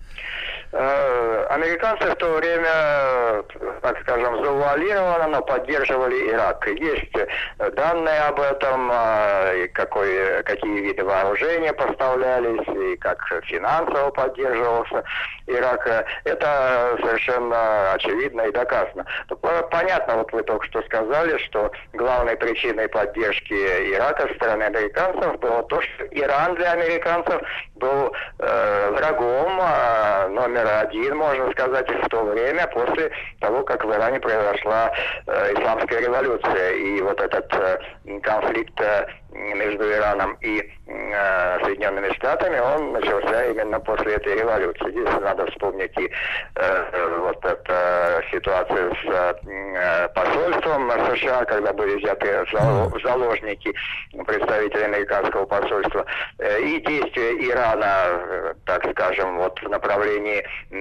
Э, 0.73 1.47
американцы 1.51 2.09
в 2.09 2.15
то 2.15 2.35
время, 2.35 3.43
так 3.83 4.01
скажем, 4.03 4.45
завуалированно, 4.45 5.27
но 5.27 5.43
поддерживали 5.43 6.31
Ирак. 6.31 6.65
Есть 6.69 7.13
данные 7.75 8.21
об 8.21 8.41
этом, 8.41 8.89
э, 8.93 9.67
какой, 9.75 10.43
какие 10.45 10.81
виды 10.81 11.05
вооружения 11.05 11.73
поставлялись, 11.73 12.69
и 12.69 12.97
как 12.99 13.19
финансово 13.47 14.11
поддерживался 14.11 15.03
Ирак. 15.49 16.07
Это 16.23 16.97
совершенно 17.03 17.93
очевидно 17.95 18.43
и 18.43 18.53
доказано. 18.53 19.05
Понятно, 19.71 20.19
вот 20.19 20.33
вы 20.33 20.43
только 20.45 20.65
что 20.67 20.83
сказали, 20.83 21.37
что 21.39 21.73
главной 21.95 22.37
причиной 22.37 22.89
поддержки 22.89 23.55
Ирака 23.93 24.29
со 24.29 24.35
стороны 24.35 24.63
американцев 24.65 25.39
было 25.41 25.65
то, 25.65 25.81
что 25.81 26.05
Иран 26.13 26.55
для 26.55 26.73
американцев 26.73 27.41
был 27.75 28.13
э, 28.39 28.91
врагом 28.93 29.61
э, 29.61 30.29
номер 30.29 30.60
номер 30.61 30.87
один, 30.87 31.17
можно 31.17 31.51
сказать, 31.53 31.89
в 31.89 32.09
то 32.09 32.25
время, 32.25 32.67
после 32.69 33.11
того, 33.41 33.63
как 33.63 33.85
в 33.85 33.93
Иране 33.93 34.21
произошла 34.21 34.93
э, 35.27 35.55
исламская 35.55 36.01
революция. 36.01 36.73
И 36.73 37.01
вот 37.01 37.21
этот 37.21 37.53
э, 37.53 37.79
конфликт 38.23 38.81
э, 38.81 39.07
между 39.33 39.91
Ираном 39.91 40.37
и 40.41 40.61
э, 40.87 41.59
Соединенными 41.65 42.13
Штатами, 42.15 42.59
он 42.59 42.93
начался 42.93 43.47
именно 43.47 43.81
после 43.81 44.15
этой 44.15 44.39
революции. 44.39 44.91
Здесь 44.91 45.21
надо 45.21 45.47
вспомнить 45.51 45.93
и 45.99 46.11
э, 46.57 47.19
вот 47.21 47.45
эту 47.45 47.73
ситуацию 48.33 48.95
с 48.95 49.37
э, 49.47 50.09
посольством 50.15 50.91
США, 51.15 51.45
когда 51.45 51.73
были 51.73 51.97
взяты 51.97 52.45
в 52.53 53.01
заложники 53.03 53.73
представители 54.27 54.83
американского 54.83 55.47
посольства, 55.47 56.05
э, 56.39 56.61
и 56.63 56.81
действия 56.81 57.33
Ирана, 57.49 58.05
э, 58.07 58.55
так 58.65 58.85
скажем, 58.93 59.39
вот 59.39 59.59
в 59.61 59.69
направлении 59.69 60.45
э, 60.71 60.77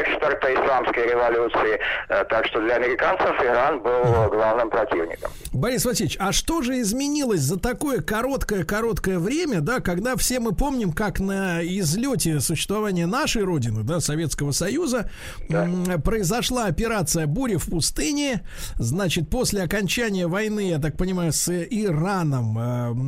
экспорта 0.00 0.52
исламской 0.54 1.06
революции. 1.10 1.80
Э, 2.08 2.24
так 2.24 2.46
что 2.46 2.60
для 2.60 2.76
американцев 2.76 3.40
Иран 3.42 3.80
был 3.80 4.28
главным 4.30 4.70
противником. 4.70 5.30
Борис 5.52 5.84
Васильевич, 5.84 6.16
а 6.20 6.32
что 6.32 6.62
же 6.62 6.80
изменилось 6.80 7.40
за 7.40 7.58
так 7.58 7.73
такое 7.74 8.00
короткое-короткое 8.02 9.18
время, 9.18 9.60
да, 9.60 9.80
когда 9.80 10.14
все 10.14 10.38
мы 10.38 10.52
помним, 10.52 10.92
как 10.92 11.18
на 11.18 11.60
излете 11.60 12.38
существования 12.38 13.06
нашей 13.06 13.42
Родины, 13.42 13.82
да, 13.82 13.98
Советского 13.98 14.52
Союза, 14.52 15.10
да. 15.48 15.68
произошла 15.98 16.66
операция 16.66 17.26
«Буря 17.26 17.58
в 17.58 17.66
пустыне». 17.66 18.42
Значит, 18.76 19.28
после 19.28 19.64
окончания 19.64 20.28
войны, 20.28 20.68
я 20.68 20.78
так 20.78 20.96
понимаю, 20.96 21.32
с 21.32 21.50
Ираном, 21.52 22.56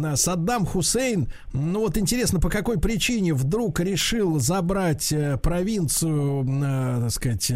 э, 0.04 0.16
Саддам 0.16 0.66
Хусейн, 0.66 1.32
ну 1.52 1.78
вот 1.80 1.96
интересно, 1.96 2.40
по 2.40 2.50
какой 2.50 2.80
причине 2.80 3.34
вдруг 3.34 3.78
решил 3.78 4.40
забрать 4.40 5.12
э, 5.12 5.36
провинцию, 5.36 6.44
э, 6.44 7.00
так 7.02 7.10
сказать, 7.12 7.52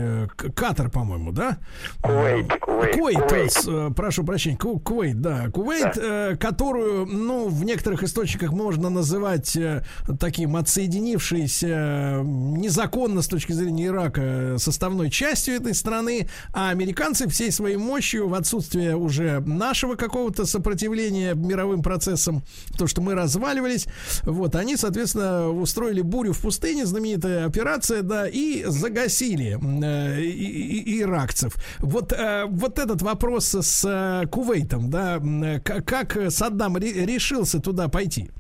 Катар, 0.54 0.90
по-моему, 0.90 1.32
да? 1.32 1.58
Кувейт, 2.02 2.60
Кувейт, 2.60 2.94
Кувейт, 2.94 3.28
Кувейт. 3.28 3.96
прошу 3.96 4.22
прощения, 4.22 4.56
Кувейт, 4.56 5.20
да, 5.20 5.48
Кувейт, 5.50 5.94
да. 5.96 6.36
которую 6.36 6.99
ну, 7.06 7.48
в 7.48 7.64
некоторых 7.64 8.02
источниках 8.02 8.52
можно 8.52 8.90
называть 8.90 9.56
э, 9.56 9.84
таким 10.18 10.56
отсоединившейся 10.56 12.22
незаконно 12.24 13.22
с 13.22 13.28
точки 13.28 13.52
зрения 13.52 13.86
Ирака 13.86 14.56
составной 14.58 15.10
частью 15.10 15.54
этой 15.54 15.74
страны, 15.74 16.28
а 16.52 16.70
американцы 16.70 17.28
всей 17.28 17.50
своей 17.50 17.76
мощью 17.76 18.28
в 18.28 18.34
отсутствие 18.34 18.96
уже 18.96 19.40
нашего 19.40 19.94
какого-то 19.94 20.46
сопротивления 20.46 21.34
мировым 21.34 21.82
процессам, 21.82 22.42
то, 22.78 22.86
что 22.86 23.00
мы 23.00 23.14
разваливались, 23.14 23.86
вот, 24.22 24.54
они, 24.54 24.76
соответственно, 24.76 25.50
устроили 25.50 26.00
бурю 26.00 26.32
в 26.32 26.40
пустыне, 26.40 26.86
знаменитая 26.86 27.46
операция, 27.46 28.02
да, 28.02 28.28
и 28.28 28.64
загасили 28.66 29.58
э, 29.60 30.20
и, 30.22 30.78
и, 30.80 31.00
иракцев. 31.02 31.54
Вот, 31.78 32.12
э, 32.12 32.44
вот 32.48 32.78
этот 32.78 33.02
вопрос 33.02 33.54
с 33.54 33.84
э, 33.84 34.26
Кувейтом, 34.28 34.90
да, 34.90 35.20
как 35.64 36.18
Саддам 36.30 36.76
решился 36.92 37.61
туда 37.61 37.88
пойти? 37.88 38.31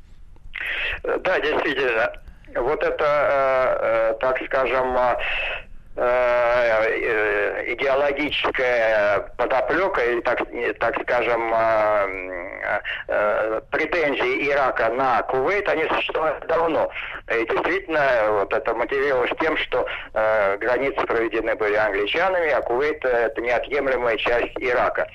Да, 1.02 1.40
действительно. 1.40 2.12
Вот 2.54 2.82
это, 2.82 3.04
э, 3.04 4.10
э, 4.10 4.14
так 4.20 4.40
скажем, 4.46 4.96
э, 4.98 5.16
идеологическая 7.74 9.20
подоплека 9.36 10.00
или 10.00 10.20
так, 10.20 10.40
так 10.78 11.02
скажем 11.02 11.50
претензии 13.70 14.50
Ирака 14.50 14.88
на 14.90 15.22
Кувейт, 15.22 15.68
они 15.68 15.84
существуют 15.84 16.46
давно. 16.46 16.90
И 17.28 17.44
действительно, 17.44 18.02
вот 18.28 18.52
это 18.52 18.74
мотивировалось 18.74 19.32
тем, 19.40 19.56
что 19.58 19.86
границы 20.12 21.04
проведены 21.06 21.54
были 21.56 21.74
англичанами, 21.74 22.50
а 22.50 22.62
Кувейт 22.62 23.04
это 23.04 23.40
неотъемлемая 23.40 24.16
часть 24.16 24.56
Ирака. 24.58 25.06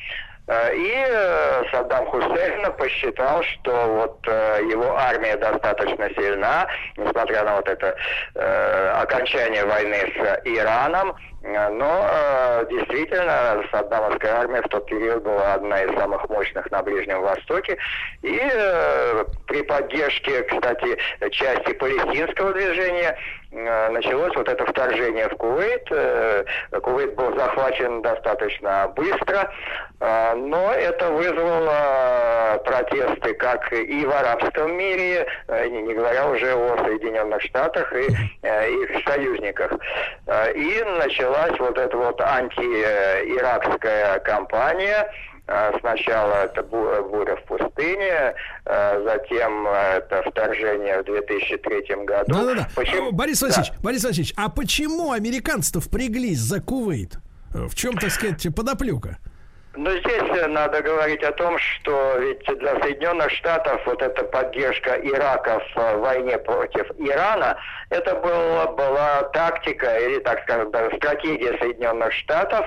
Э, 0.47 0.75
и 0.75 0.93
э, 1.07 1.63
Саддам 1.71 2.05
Хусейн 2.05 2.71
посчитал, 2.73 3.41
что 3.41 3.71
вот 3.71 4.19
э, 4.27 4.59
его 4.69 4.95
армия 4.95 5.35
достаточно 5.37 6.07
сильна, 6.11 6.67
несмотря 6.97 7.43
на 7.43 7.55
вот 7.57 7.67
это 7.67 7.95
окончание 9.01 9.65
войны 9.65 9.95
с 9.95 10.41
Ираном, 10.45 11.15
Но 11.41 12.09
действительно, 12.69 13.63
Саддамовская 13.71 14.33
армия 14.39 14.61
в 14.61 14.67
тот 14.67 14.85
период 14.87 15.23
была 15.23 15.53
одна 15.53 15.83
из 15.83 15.93
самых 15.97 16.27
мощных 16.29 16.69
на 16.71 16.81
Ближнем 16.81 17.21
Востоке. 17.21 17.77
И 18.23 18.37
при 19.47 19.61
поддержке, 19.63 20.43
кстати, 20.43 20.97
части 21.31 21.73
палестинского 21.73 22.53
движения 22.53 23.17
началось 23.55 24.35
вот 24.35 24.49
это 24.49 24.65
вторжение 24.65 25.29
в 25.29 25.37
Кувейт. 25.37 25.87
Э, 25.91 26.43
Кувейт 26.81 27.15
был 27.15 27.33
захвачен 27.37 28.01
достаточно 28.01 28.91
быстро, 28.95 29.51
э, 29.99 30.35
но 30.35 30.73
это 30.73 31.09
вызвало 31.11 32.61
протесты 32.65 33.33
как 33.35 33.71
и 33.71 34.05
в 34.05 34.11
арабском 34.11 34.75
мире, 34.77 35.27
не 35.69 35.93
говоря 35.93 36.27
уже 36.27 36.53
о 36.53 36.77
Соединенных 36.83 37.41
Штатах 37.41 37.93
и 37.93 38.05
их 38.05 39.03
союзниках. 39.07 39.71
И 40.55 40.83
началась 40.99 41.57
вот 41.59 41.77
эта 41.77 41.95
вот 41.95 42.19
антииракская 42.21 44.19
кампания, 44.19 45.09
сначала 45.79 46.45
это 46.45 46.63
буря 46.63 47.35
в 47.35 47.43
пустыне, 47.43 48.33
а, 48.65 49.01
затем 49.03 49.67
это 49.67 50.23
вторжение 50.29 51.01
в 51.01 51.05
2003 51.05 52.05
году. 52.05 52.33
Да-да-да. 52.33 52.69
Почему... 52.75 53.11
Борис 53.11 53.41
Васильевич, 53.41 53.71
да. 53.71 53.77
Борис 53.81 54.03
Васильевич, 54.03 54.33
а 54.37 54.49
почему 54.49 55.11
американцы-то 55.11 55.79
впряглись 55.81 56.39
за 56.39 56.61
Кувейт? 56.61 57.17
В 57.53 57.75
чем, 57.75 57.95
так 57.95 58.11
сказать, 58.11 58.45
подоплека? 58.55 59.17
Но 59.77 59.91
здесь 59.91 60.23
э, 60.39 60.47
надо 60.47 60.81
говорить 60.81 61.21
о 61.23 61.31
том, 61.33 61.57
что 61.59 62.17
ведь 62.19 62.45
для 62.59 62.79
Соединенных 62.79 63.29
Штатов 63.31 63.81
вот 63.85 64.01
эта 64.01 64.23
поддержка 64.23 64.95
Ирака 64.95 65.61
в 65.75 65.97
войне 65.97 66.37
против 66.37 66.89
Ирана, 66.97 67.57
это 67.89 68.15
была, 68.15 68.67
была 68.67 69.23
тактика 69.33 69.97
или, 69.97 70.19
так 70.19 70.41
скажем, 70.43 70.69
стратегия 70.97 71.57
Соединенных 71.59 72.13
Штатов 72.13 72.65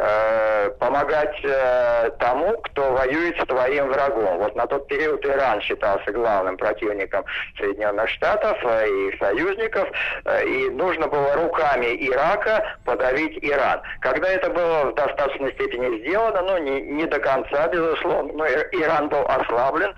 Э, 0.00 0.70
помогать 0.78 1.34
э, 1.42 2.10
тому, 2.20 2.52
кто 2.58 2.92
воюет 2.92 3.36
с 3.40 3.46
твоим 3.46 3.88
врагом. 3.88 4.38
Вот 4.38 4.54
на 4.54 4.64
тот 4.68 4.86
период 4.86 5.26
Иран 5.26 5.60
считался 5.60 6.12
главным 6.12 6.56
противником 6.56 7.24
Соединенных 7.58 8.08
Штатов 8.10 8.56
э, 8.62 8.86
и 8.86 9.18
союзников, 9.18 9.88
э, 10.24 10.46
и 10.46 10.70
нужно 10.70 11.08
было 11.08 11.34
руками 11.34 11.96
Ирака 12.08 12.76
подавить 12.84 13.38
Иран. 13.42 13.82
Когда 14.00 14.28
это 14.28 14.50
было 14.50 14.92
в 14.92 14.94
достаточной 14.94 15.52
степени 15.54 15.98
сделано, 15.98 16.42
ну 16.42 16.58
не, 16.58 16.80
не 16.80 17.06
до 17.06 17.18
конца, 17.18 17.66
безусловно, 17.66 18.32
но 18.34 18.46
Иран 18.46 19.08
был 19.08 19.26
ослаблен, 19.26 19.92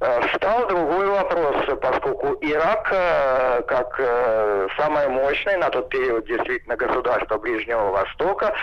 встал 0.00 0.66
другой 0.68 1.06
вопрос, 1.06 1.56
поскольку 1.80 2.36
Ирак, 2.40 2.88
э, 2.92 3.62
как 3.66 3.94
э, 3.98 4.68
самое 4.76 5.08
мощное 5.08 5.56
на 5.58 5.70
тот 5.70 5.88
период 5.88 6.26
действительно 6.26 6.76
государство 6.76 7.38
Ближнего 7.38 7.90
Востока, 7.90 8.54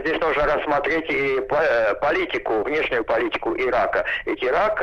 здесь 0.00 0.20
нужно 0.20 0.46
рассмотреть 0.46 1.10
и 1.10 1.40
политику, 2.02 2.62
внешнюю 2.62 3.02
политику 3.02 3.54
Ирака. 3.56 4.04
Ведь 4.26 4.44
Ирак 4.44 4.82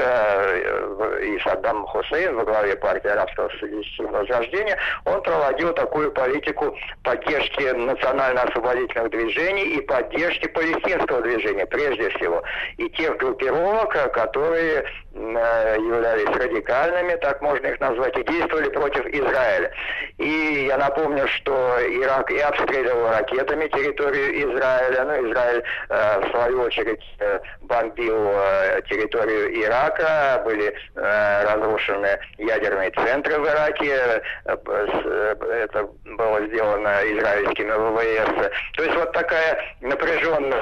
и 1.21 1.39
Саддам 1.43 1.85
Хусейн 1.85 2.35
во 2.35 2.43
главе 2.45 2.75
партии 2.75 3.07
арабского 3.07 3.49
социалистического 3.49 4.21
возрождения, 4.21 4.75
он 5.05 5.21
проводил 5.21 5.71
такую 5.73 6.11
политику 6.11 6.75
поддержки 7.03 7.61
национально-освободительных 7.61 9.11
движений 9.11 9.75
и 9.75 9.81
поддержки 9.81 10.47
палестинского 10.47 11.21
движения 11.21 11.67
прежде 11.67 12.09
всего. 12.09 12.43
И 12.77 12.89
тех 12.89 13.17
группировок, 13.17 13.91
которые 14.13 14.85
являлись 15.15 16.27
радикальными, 16.27 17.15
так 17.15 17.41
можно 17.41 17.67
их 17.67 17.79
назвать, 17.79 18.17
и 18.17 18.23
действовали 18.23 18.69
против 18.69 19.05
Израиля. 19.07 19.71
И 20.17 20.65
я 20.67 20.77
напомню, 20.77 21.27
что 21.27 21.77
Ирак 21.81 22.31
и 22.31 22.39
обстреливал 22.39 23.09
ракетами 23.09 23.67
территорию 23.67 24.53
Израиля, 24.53 25.03
ну, 25.05 25.29
Израиль, 25.29 25.63
э, 25.89 26.19
в 26.19 26.31
свою 26.31 26.61
очередь, 26.61 27.03
э, 27.19 27.39
бомбил 27.61 28.29
э, 28.33 28.81
территорию 28.89 29.63
Ирака, 29.63 30.41
были 30.43 30.73
э, 30.95 31.43
разрушены 31.43 32.19
ядерные 32.37 32.91
центры 32.91 33.39
в 33.39 33.45
Ираке, 33.45 34.21
э, 34.45 34.57
э, 34.67 35.35
это 35.63 35.87
было 36.05 36.45
сделано 36.47 36.99
израильскими 37.03 37.71
ВВС. 37.71 38.51
То 38.75 38.83
есть 38.83 38.95
вот 38.95 39.11
такая 39.13 39.57
напряженная 39.81 40.61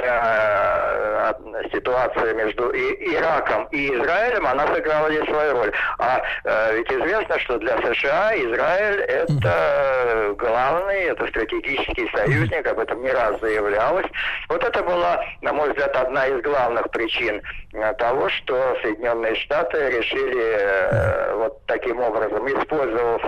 э, 1.23 1.69
ситуация 1.71 2.33
между 2.33 2.69
и, 2.69 3.15
Ираком 3.15 3.67
и 3.71 3.93
Израилем, 3.95 4.42
она 4.45 4.67
сыграла 4.73 5.11
здесь 5.11 5.25
свою 5.25 5.53
роль. 5.53 5.71
А 5.99 6.21
э, 6.43 6.77
ведь 6.77 6.91
известно, 6.91 7.39
что 7.39 7.57
для 7.57 7.77
США 7.77 8.35
Израиль 8.35 9.01
это 9.01 10.35
главный, 10.37 11.03
это 11.05 11.27
стратегический 11.27 12.09
союзник, 12.15 12.65
об 12.67 12.79
этом 12.79 13.01
не 13.01 13.11
раз 13.11 13.39
заявлялось. 13.39 14.05
Вот 14.49 14.63
это 14.63 14.83
была, 14.83 15.23
на 15.41 15.53
мой 15.53 15.69
взгляд, 15.69 15.95
одна 15.95 16.27
из 16.27 16.41
главных 16.41 16.89
причин 16.91 17.41
э, 17.73 17.93
того, 17.93 18.29
что 18.29 18.77
Соединенные 18.81 19.35
Штаты 19.35 19.89
решили 19.89 20.57
э, 20.57 21.35
вот 21.35 21.65
таким 21.65 21.99
образом, 21.99 22.47
использовав 22.47 23.21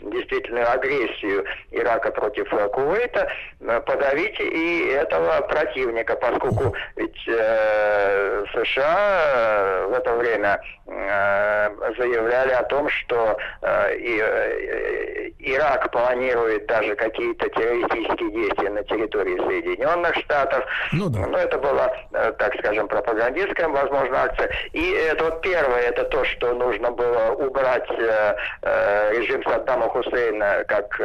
действительно 0.00 0.64
агрессию 0.72 1.44
Ирака 1.70 2.10
против 2.10 2.48
Кувейта, 2.72 3.30
э, 3.60 3.80
подавить 3.80 4.38
и 4.40 4.88
этого 4.88 5.40
противника, 5.42 6.16
поскольку 6.16 6.74
ведь 6.96 7.28
э, 7.28 8.44
США 8.52 9.86
в 9.88 9.92
это 9.94 10.14
время 10.14 10.59
Э, 10.92 11.70
заявляли 11.96 12.50
о 12.50 12.64
том, 12.64 12.88
что 12.88 13.36
э, 13.62 13.96
э, 13.96 15.30
Ирак 15.38 15.90
планирует 15.92 16.66
даже 16.66 16.96
какие-то 16.96 17.48
террористические 17.48 18.30
действия 18.32 18.70
на 18.70 18.82
территории 18.82 19.36
Соединенных 19.36 20.16
Штатов. 20.16 20.64
Ну, 20.92 21.08
да. 21.08 21.26
Но 21.26 21.38
это 21.38 21.58
была, 21.58 21.92
так 22.10 22.54
скажем, 22.58 22.88
пропагандистская, 22.88 23.68
возможно, 23.68 24.24
акция. 24.24 24.50
И 24.72 24.90
это 24.90 25.24
вот 25.24 25.42
первое, 25.42 25.80
это 25.80 26.04
то, 26.04 26.24
что 26.24 26.54
нужно 26.54 26.90
было 26.90 27.36
убрать 27.38 27.88
режим 27.90 29.42
Саддама 29.44 29.88
Хусейна 29.90 30.64
как 30.66 30.98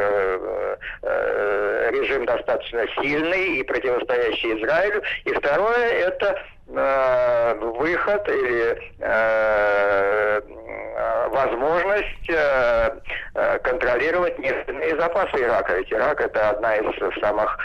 режим 1.92 2.26
достаточно 2.26 2.86
сильный 3.00 3.58
и 3.58 3.62
противостоящий 3.62 4.58
Израилю. 4.60 5.02
И 5.24 5.32
второе, 5.32 5.88
это 5.92 6.38
Э, 6.68 7.54
выход 7.54 8.28
или 8.28 8.76
э, 8.98 10.40
возможность 11.30 12.28
э, 12.28 12.90
контролировать 13.62 14.36
нефтяные 14.40 14.96
запасы 14.96 15.36
Ирака. 15.36 15.76
Ведь 15.76 15.92
Ирак 15.92 16.20
это 16.20 16.50
одна 16.50 16.74
из 16.76 17.20
самых 17.20 17.56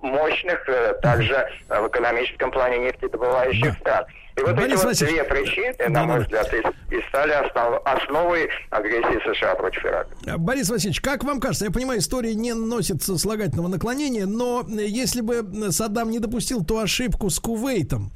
мощных, 0.00 0.64
также 1.02 1.48
в 1.68 1.88
экономическом 1.88 2.52
плане 2.52 2.78
нефтедобывающих 2.78 3.74
стран. 3.80 4.04
И 4.38 4.42
вот 4.42 4.56
Борис 4.56 4.84
эти 4.84 5.04
вот 5.04 5.10
две 5.10 5.24
причины, 5.24 5.74
да, 5.78 5.88
на 5.88 6.04
мой 6.04 6.20
взгляд, 6.20 6.52
и, 6.54 6.94
и 6.94 7.02
стали 7.08 7.32
основ, 7.32 7.80
основой 7.84 8.48
агрессии 8.70 9.34
США 9.34 9.54
против 9.54 9.84
Ирака. 9.84 10.38
Борис 10.38 10.70
Васильевич, 10.70 11.00
как 11.00 11.24
вам 11.24 11.40
кажется, 11.40 11.64
я 11.64 11.70
понимаю, 11.70 11.98
история 12.00 12.34
не 12.34 12.52
носит 12.54 13.02
слагательного 13.02 13.68
наклонения, 13.68 14.26
но 14.26 14.64
если 14.68 15.22
бы 15.22 15.44
Саддам 15.70 16.10
не 16.10 16.20
допустил 16.20 16.64
ту 16.64 16.78
ошибку 16.78 17.30
с 17.30 17.40
Кувейтом, 17.40 18.12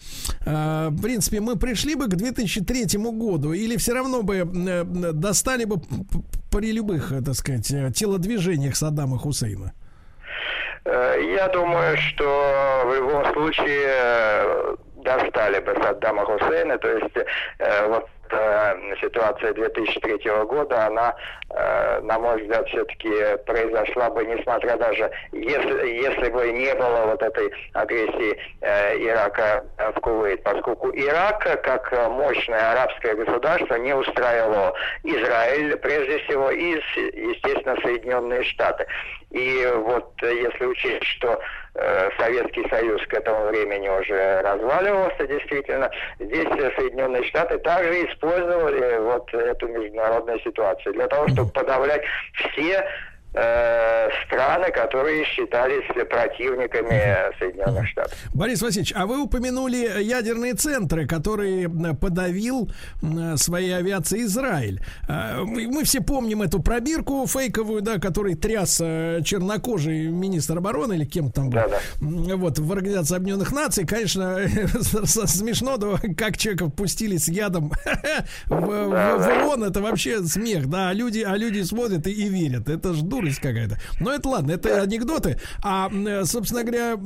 э, 0.47 0.89
в 0.91 1.03
принципе, 1.03 1.41
мы 1.41 1.57
пришли 1.57 1.95
бы 1.95 2.07
к 2.07 2.15
2003 2.15 2.99
году 2.99 3.53
или 3.53 3.77
все 3.77 3.95
равно 3.95 4.23
бы 4.23 4.37
э, 4.37 4.85
достали 4.85 5.65
бы 5.65 5.77
при 6.51 6.73
любых, 6.73 7.13
так 7.25 7.35
сказать, 7.35 7.67
телодвижениях 7.95 8.77
Саддама 8.77 9.19
Хусейна? 9.19 9.73
Э, 10.85 11.17
я 11.37 11.49
думаю, 11.49 11.97
что 11.97 12.85
в 12.87 12.95
любом 12.95 13.33
случае 13.33 14.77
достали 15.03 15.61
бы 15.61 15.75
Саддама 15.83 16.25
Хусейна, 16.25 16.79
то 16.79 16.89
есть 16.89 17.17
э, 17.59 17.87
вот 17.89 18.09
э, 18.31 18.95
ситуация 19.01 19.53
2003 19.53 20.19
года, 20.45 20.87
она, 20.87 21.15
э, 21.51 22.01
на 22.03 22.19
мой 22.19 22.41
взгляд, 22.43 22.67
все-таки 22.69 23.11
произошла 23.47 24.11
бы, 24.11 24.25
несмотря 24.25 24.77
даже, 24.77 25.11
если, 25.33 25.89
если 25.89 26.31
бы 26.31 26.51
не 26.53 26.75
было 26.75 27.07
вот 27.07 27.23
этой 27.23 27.53
агрессии 27.75 28.39
э, 28.61 28.97
Ирака 28.99 29.65
в 29.95 30.01
Кувейт, 30.01 30.43
поскольку 30.43 30.91
Ирак, 30.91 31.41
как 31.63 31.93
мощное 32.11 32.73
арабское 32.73 33.15
государство, 33.15 33.75
не 33.77 33.95
устраивало 33.95 34.75
Израиль, 35.03 35.77
прежде 35.77 36.19
всего, 36.21 36.51
и, 36.51 36.81
естественно, 36.97 37.77
Соединенные 37.83 38.43
Штаты. 38.45 38.87
И 39.31 39.67
вот 39.75 40.13
если 40.23 40.67
учесть, 40.67 41.05
что 41.05 41.33
э, 41.33 41.39
Советский 42.19 42.69
Союз 42.69 43.01
к 43.07 43.15
этому 43.15 43.47
времени 43.47 43.89
уже 43.89 44.43
разваливался, 44.43 45.27
действительно, 45.27 45.91
здесь 46.19 46.47
Соединенные 46.77 47.25
Штаты 47.25 47.59
также 47.59 48.07
использовали 48.07 48.99
вот 48.99 49.33
эту 49.33 49.69
международную 49.69 50.39
ситуацию 50.41 50.93
для 50.93 51.09
того, 51.09 51.29
чтобы 51.29 51.51
подавлять 51.51 52.03
все 52.35 52.73
э, 52.73 52.87
страны, 53.33 54.71
которые 54.73 55.25
считались 55.25 55.85
противниками 56.09 57.33
Соединенных 57.39 57.89
Штатов. 57.89 58.17
Борис 58.35 58.61
Васильевич, 58.61 58.93
а 58.95 59.07
вы 59.07 59.23
упомянули 59.23 60.03
ядерные 60.03 60.55
центры, 60.55 61.07
которые 61.07 61.69
подавил 61.69 62.71
своей 63.37 63.75
авиацией 63.77 64.25
Израиль. 64.25 64.83
Э, 65.09 65.43
мы 65.43 65.85
все 65.85 66.01
помним 66.01 66.43
эту 66.43 66.61
пробирку 66.61 67.27
фейковую, 67.27 67.83
да, 67.83 67.99
который 67.99 68.35
тряс 68.35 68.81
э, 68.83 69.21
чернокожий 69.25 70.07
министр 70.09 70.59
обороны 70.59 70.95
или 70.95 71.05
кем 71.05 71.31
там 71.31 71.51
был. 71.51 71.59
Да, 71.59 71.69
да. 71.69 72.37
Вот, 72.37 72.59
в 72.59 72.73
Организации 72.73 73.17
Объединенных 73.17 73.53
Наций, 73.53 73.87
конечно, 73.87 74.39
смешно, 75.05 75.77
да, 75.77 75.99
как 76.17 76.37
человека 76.37 76.69
пустили 76.69 77.17
с 77.17 77.29
ядом 77.29 77.71
в, 78.47 78.55
в, 78.55 78.89
в 78.89 79.47
ООН, 79.47 79.65
это 79.65 79.81
вообще 79.81 80.23
смех, 80.25 80.69
да, 80.69 80.91
а 80.91 80.93
люди, 80.93 81.21
а 81.21 81.37
люди 81.37 81.63
смотрят 81.63 82.07
и, 82.07 82.13
и 82.13 82.29
верят. 82.29 82.69
Это 82.69 82.95
ж 82.95 83.03
дурость 83.23 83.41
какая-то. 83.41 83.77
Но 84.01 84.13
это 84.13 84.29
ладно, 84.29 84.53
это 84.53 84.83
анекдоты. 84.83 85.39
А, 85.65 85.89
собственно 86.25 86.63
говоря, 86.63 86.97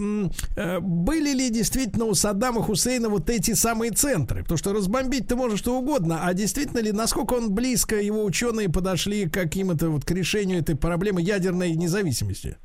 э, 0.57 0.79
были 0.81 1.33
ли 1.33 1.51
действительно 1.51 2.07
у 2.07 2.15
Саддама 2.15 2.63
Хусейна 2.63 3.09
вот 3.09 3.31
эти 3.31 3.53
самые 3.53 3.93
центры? 3.93 4.43
Потому 4.43 4.59
что 4.59 4.73
разбомбить 4.73 5.29
ты 5.29 5.37
можешь 5.37 5.61
что 5.61 5.75
угодно, 5.77 6.21
а 6.25 6.35
действительно 6.35 6.81
ли, 6.81 6.93
насколько 6.93 7.35
он 7.35 7.55
близко, 7.55 7.97
его 7.97 8.25
ученые 8.25 8.69
подошли 8.69 9.29
к 9.29 9.35
каким-то 9.35 9.89
вот 9.89 10.05
к 10.05 10.11
решению 10.11 10.61
этой 10.61 10.77
проблемы 10.77 11.21
ядерной 11.21 11.73
независимости? 11.73 12.57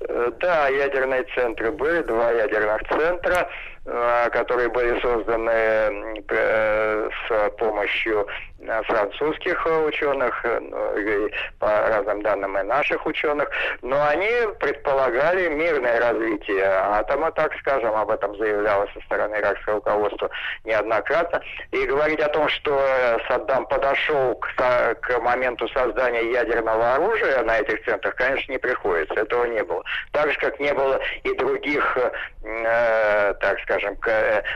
Э, 0.00 0.30
да, 0.40 0.68
ядерные 0.68 1.24
центры 1.34 1.70
были, 1.72 2.02
два 2.02 2.30
ядерных 2.32 2.82
центра. 2.88 3.48
Э, 3.86 4.30
которые 4.30 4.70
были 4.70 4.98
созданы 5.00 6.22
э, 6.26 7.08
с 7.28 7.50
помощью 7.58 8.26
э, 8.26 8.53
французских 8.86 9.66
ученых, 9.86 10.44
ну, 10.44 11.28
по 11.58 11.66
разным 11.66 12.22
данным 12.22 12.58
и 12.58 12.62
наших 12.62 13.06
ученых, 13.06 13.50
но 13.82 13.96
они 14.08 14.30
предполагали 14.60 15.48
мирное 15.48 16.00
развитие. 16.00 16.64
Атома, 16.64 17.30
так 17.32 17.54
скажем, 17.58 17.94
об 17.94 18.10
этом 18.10 18.36
заявлялось 18.36 18.90
со 18.94 19.00
стороны 19.02 19.36
иракского 19.36 19.76
руководства 19.76 20.30
неоднократно, 20.64 21.40
и 21.70 21.86
говорить 21.86 22.20
о 22.20 22.28
том, 22.28 22.48
что 22.48 22.80
Саддам 23.28 23.66
подошел 23.66 24.34
к, 24.36 24.94
к 25.00 25.20
моменту 25.20 25.68
создания 25.68 26.32
ядерного 26.32 26.94
оружия 26.94 27.42
на 27.42 27.58
этих 27.58 27.84
центрах, 27.84 28.14
конечно, 28.16 28.52
не 28.52 28.58
приходится, 28.58 29.20
этого 29.20 29.44
не 29.44 29.62
было. 29.62 29.82
Так 30.12 30.30
же, 30.30 30.38
как 30.38 30.58
не 30.58 30.72
было 30.72 31.00
и 31.22 31.34
других, 31.34 31.98
э, 32.44 33.34
так 33.40 33.60
скажем, 33.60 33.74
скажем, 33.74 33.96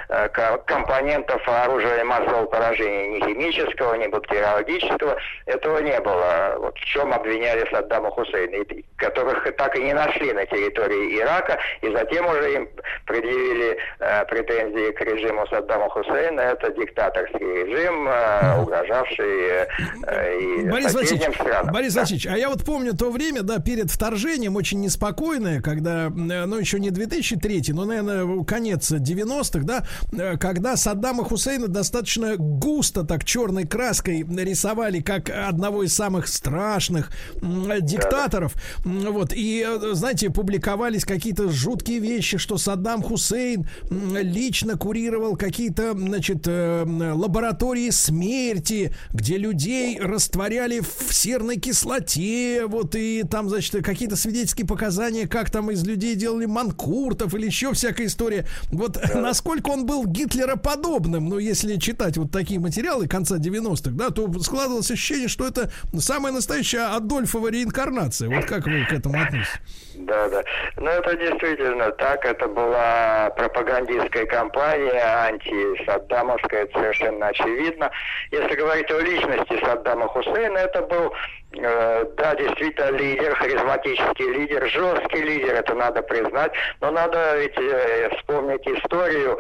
э, 0.09 0.29
компонентов 0.67 1.43
оружия 1.47 2.05
массового 2.05 2.47
поражения, 2.47 3.09
ни 3.09 3.21
химического, 3.21 3.95
ни 3.99 4.07
бактериологического, 4.07 5.17
этого 5.47 5.79
не 5.79 5.99
было. 6.01 6.57
Вот 6.59 6.77
в 6.77 6.85
чем 6.85 7.13
обвиняли 7.13 7.67
Саддама 7.71 8.11
Хусейна, 8.11 8.65
которых 8.97 9.45
так 9.57 9.77
и 9.77 9.83
не 9.83 9.95
нашли 9.95 10.33
на 10.33 10.47
территории 10.47 11.19
Ирака, 11.19 11.59
и 11.83 11.91
затем 11.93 12.27
уже 12.27 12.55
им 12.55 12.69
предъявили 13.07 13.79
э, 14.01 14.25
претензии 14.27 14.93
к 14.93 15.01
режиму 15.01 15.47
Саддама 15.49 15.89
Хусейна. 15.91 16.41
Это 16.41 16.73
диктаторский 16.73 17.65
режим, 17.65 18.09
э, 18.09 18.63
угрожавший 18.63 19.67
э, 20.07 20.39
и 20.39 20.69
Борис 20.69 20.95
Васильевич, 20.95 21.35
странам. 21.35 21.73
Борис 21.73 21.95
да. 21.95 22.01
Васильевич, 22.03 22.27
а 22.27 22.37
я 22.37 22.49
вот 22.49 22.65
помню 22.65 22.97
то 22.97 23.11
время, 23.11 23.43
да, 23.43 23.59
перед 23.59 23.91
вторжением, 23.91 24.57
очень 24.57 24.81
неспокойное, 24.81 25.61
когда, 25.61 26.09
ну, 26.11 26.59
еще 26.59 26.79
не 26.79 26.91
2003, 26.91 27.63
но, 27.69 27.85
наверное, 27.85 28.45
конец 28.45 28.91
90-х, 28.91 29.61
да, 29.65 29.85
э, 30.13 30.37
когда 30.39 30.77
Саддама 30.77 31.25
Хусейна 31.25 31.69
достаточно 31.69 32.37
густо 32.37 33.05
так 33.05 33.25
черной 33.25 33.67
краской 33.89 34.23
нарисовали 34.23 35.01
как 35.01 35.31
одного 35.31 35.83
из 35.83 35.95
самых 35.95 36.29
страшных 36.29 37.11
диктаторов. 37.41 38.55
Вот, 38.85 39.33
и, 39.33 39.65
э, 39.67 39.95
знаете, 39.95 40.29
публиковались 40.29 41.07
какие-то 41.07 41.49
жуткие 41.51 41.99
вещи, 41.99 42.37
что 42.37 42.59
Саддам 42.59 43.03
Хусейн 43.03 43.67
лично 43.91 44.77
курировал 44.77 45.37
какие-то, 45.37 45.93
значит, 45.97 46.47
э, 46.47 46.85
лаборатории 46.85 47.89
смерти, 47.89 48.93
где 49.15 49.39
людей 49.39 49.99
растворяли 49.99 50.81
в 50.81 51.15
серной 51.15 51.57
кислоте, 51.57 52.67
вот, 52.67 52.95
и 52.95 53.23
там, 53.23 53.49
значит, 53.49 53.83
какие-то 53.83 54.17
свидетельские 54.17 54.67
показания, 54.67 55.27
как 55.27 55.51
там 55.51 55.71
из 55.71 55.83
людей 55.87 56.15
делали 56.15 56.45
манкуртов 56.45 57.35
или 57.35 57.47
еще 57.47 57.73
всякая 57.73 58.07
история. 58.07 58.47
Вот 58.71 58.99
да. 58.99 59.19
насколько 59.19 59.71
он 59.71 59.87
был 59.87 60.05
гитлероподобным, 60.05 61.27
ну, 61.31 61.39
если 61.39 61.77
читать 61.77 62.19
вот 62.19 62.31
такие 62.31 62.61
материалы 62.61 63.09
конца 63.09 63.39
90-х, 63.39 63.68
да, 63.77 64.11
то 64.11 64.33
складывалось 64.41 64.91
ощущение, 64.91 65.29
что 65.29 65.47
это 65.47 65.71
самая 65.99 66.33
настоящая 66.33 66.95
Адольфова 66.97 67.49
реинкарнация. 67.49 68.29
Вот 68.29 68.45
как 68.45 68.67
вы 68.67 68.85
к 68.85 68.93
этому 68.93 69.21
относитесь? 69.21 69.61
Да, 69.99 70.29
да. 70.29 70.43
Ну, 70.77 70.89
это 70.89 71.17
действительно 71.17 71.91
так. 71.93 72.25
Это 72.25 72.47
была 72.47 73.31
пропагандистская 73.37 74.27
кампания, 74.27 75.03
антисаддамовская, 75.03 76.69
совершенно 76.73 77.29
очевидно. 77.29 77.91
Если 78.31 78.55
говорить 78.55 78.91
о 78.91 79.01
личности 79.01 79.61
Саддама 79.65 80.07
Хусейна, 80.09 80.59
это 80.59 80.83
был 80.83 81.13
э, 81.55 82.05
да, 82.17 82.35
действительно 82.37 82.91
лидер, 82.97 83.35
харизматический 83.35 84.33
лидер, 84.33 84.69
жесткий 84.69 85.23
лидер, 85.23 85.55
это 85.55 85.75
надо 85.75 86.03
признать. 86.03 86.53
Но 86.81 86.91
надо 86.93 87.37
ведь 87.39 87.59
э, 87.59 88.11
вспомнить 88.17 88.67
историю 88.67 89.39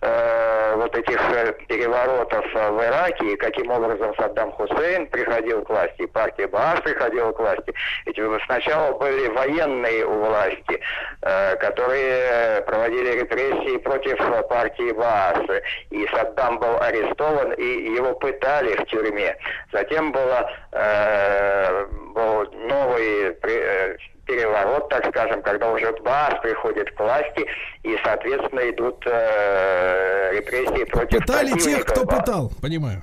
э, 0.00 0.74
вот 0.76 0.94
этих 0.96 1.18
э, 1.32 1.52
переворотов 1.66 2.44
э, 2.54 2.70
в 2.70 2.82
Ираке, 2.82 3.32
и 3.32 3.36
каким 3.36 3.70
образом 3.70 4.14
Саддам 4.16 4.52
Хусейн 4.52 5.06
приходил 5.08 5.62
к 5.62 5.68
власти, 5.68 6.06
партия 6.06 6.46
Баас 6.46 6.80
приходила 6.80 7.32
к 7.32 7.38
власти. 7.38 7.74
Ведь 8.06 8.18
сначала 8.46 8.96
были 8.98 9.28
военные 9.28 10.04
у 10.04 10.24
власти, 10.24 10.80
которые 11.20 12.62
проводили 12.62 13.20
репрессии 13.20 13.76
против 13.78 14.18
партии 14.48 14.92
Баас. 14.92 15.44
И 15.90 16.06
Саддам 16.08 16.58
был 16.58 16.80
арестован, 16.80 17.52
и 17.52 17.94
его 17.94 18.14
пытали 18.14 18.74
в 18.76 18.84
тюрьме. 18.86 19.36
Затем 19.72 20.12
было, 20.12 20.50
был 22.14 22.50
новый 22.68 23.36
переворот, 24.28 24.88
так 24.90 25.06
скажем, 25.08 25.42
когда 25.42 25.70
уже 25.70 25.90
БАС 26.04 26.34
приходит 26.42 26.90
к 26.92 27.00
власти, 27.00 27.46
и, 27.82 27.98
соответственно, 28.04 28.70
идут 28.70 29.02
э, 29.06 30.32
репрессии 30.34 30.84
против 30.84 31.20
Пытали 31.20 31.52
тех, 31.58 31.84
кто 31.86 32.04
БАС. 32.04 32.20
пытал, 32.20 32.52
понимаю. 32.60 33.00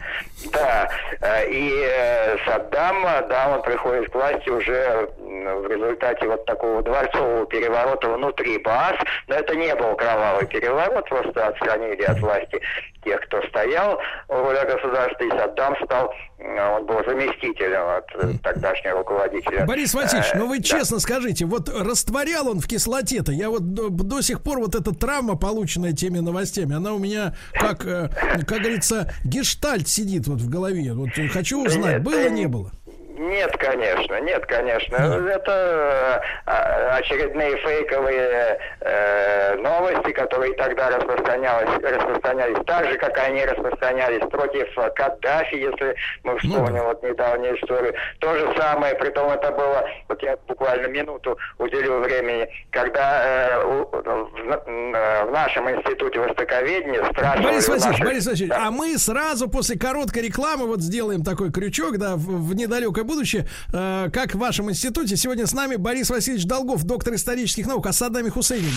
Да, 0.53 0.87
э, 1.21 1.49
и 1.49 1.83
э, 1.83 2.37
Саддам, 2.45 3.03
да, 3.27 3.55
он 3.55 3.63
приходит 3.63 4.11
к 4.11 4.15
власти 4.15 4.49
уже 4.49 5.09
в 5.17 5.67
результате 5.67 6.27
вот 6.27 6.45
такого 6.45 6.83
дворцового 6.83 7.47
переворота 7.47 8.07
внутри 8.09 8.59
БАС, 8.59 8.95
но 9.27 9.35
это 9.35 9.55
не 9.55 9.73
был 9.75 9.95
кровавый 9.95 10.45
переворот, 10.45 11.09
просто 11.09 11.47
отстранили 11.47 12.03
от 12.03 12.19
власти 12.19 12.61
тех, 13.03 13.19
кто 13.21 13.41
стоял 13.47 13.99
у 14.27 14.35
руля 14.35 14.65
государства, 14.65 15.23
и 15.23 15.29
Саддам 15.29 15.75
стал, 15.83 16.13
он 16.37 16.85
был 16.85 16.97
заместителем 17.05 17.97
от 17.97 18.41
тогдашнего 18.41 18.99
руководителя. 18.99 19.65
Борис 19.65 19.93
Васильевич, 19.93 20.31
ну 20.35 20.47
вы 20.47 20.61
честно 20.61 20.99
скажите, 20.99 21.45
вот 21.45 21.69
растворял 21.69 22.47
он 22.49 22.59
в 22.59 22.67
кислоте-то, 22.67 23.31
я 23.31 23.49
вот 23.49 23.73
до, 23.73 23.89
до 23.89 24.21
сих 24.21 24.41
пор 24.41 24.59
вот 24.59 24.75
эта 24.75 24.93
травма, 24.93 25.37
полученная 25.37 25.93
теми 25.93 26.19
новостями, 26.19 26.75
она 26.75 26.93
у 26.93 26.99
меня, 26.99 27.35
как, 27.53 27.79
как 27.79 28.59
говорится, 28.59 29.13
гештальт 29.23 29.87
сидит 29.87 30.27
вот 30.27 30.41
в 30.41 30.49
голове. 30.49 30.93
Вот 30.93 31.09
хочу 31.31 31.65
узнать, 31.65 32.03
было, 32.03 32.29
не 32.29 32.47
было? 32.47 32.71
Нет, 33.17 33.55
конечно, 33.57 34.19
нет, 34.21 34.45
конечно. 34.45 34.95
Mm. 34.95 35.29
Это 35.29 36.21
э, 36.45 36.89
очередные 36.97 37.55
фейковые 37.57 38.59
э, 38.81 39.55
новости, 39.55 40.11
которые 40.11 40.53
тогда 40.55 40.89
распространялись, 40.89 41.81
распространялись 41.81 42.57
так 42.65 42.85
же, 42.87 42.97
как 42.97 43.17
они 43.17 43.45
распространялись 43.45 44.29
против 44.29 44.67
Каддафи, 44.95 45.55
если 45.55 45.95
мы 46.23 46.37
вспомним 46.39 46.81
mm. 46.81 46.85
вот 46.85 47.03
недавнюю 47.03 47.57
историю. 47.57 47.93
То 48.19 48.35
же 48.35 48.53
самое, 48.57 48.95
при 48.95 49.09
том 49.11 49.31
это 49.31 49.51
было, 49.51 49.87
вот 50.09 50.21
я 50.21 50.37
буквально 50.47 50.87
минуту 50.87 51.37
уделю 51.57 51.99
времени, 51.99 52.49
когда 52.71 53.21
э, 53.23 53.63
у, 53.63 53.85
в, 53.85 55.25
в 55.25 55.31
нашем 55.31 55.69
институте 55.69 56.19
востоковедения 56.19 57.01
спрашивали... 57.11 57.45
Борис 57.45 57.67
Васильевич, 57.69 57.99
наших... 57.99 58.05
Борис 58.05 58.27
Васильевич, 58.27 58.49
да. 58.49 58.67
а 58.67 58.71
мы 58.71 58.97
сразу 58.97 59.47
после 59.47 59.79
короткой 59.79 60.23
рекламы 60.23 60.65
вот 60.65 60.81
сделаем 60.81 61.23
такой 61.23 61.51
крючок, 61.51 61.97
да, 61.97 62.15
в, 62.15 62.49
в 62.49 62.55
недалекой 62.55 63.04
будущее. 63.05 63.47
Э, 63.71 64.09
как 64.11 64.35
в 64.35 64.37
вашем 64.37 64.69
институте. 64.69 65.15
Сегодня 65.15 65.47
с 65.47 65.53
нами 65.53 65.75
Борис 65.75 66.09
Васильевич 66.09 66.45
Долгов, 66.45 66.83
доктор 66.83 67.15
исторических 67.15 67.67
наук, 67.67 67.87
о 67.87 67.93
Саддаме 67.93 68.29
Хусейне 68.29 68.69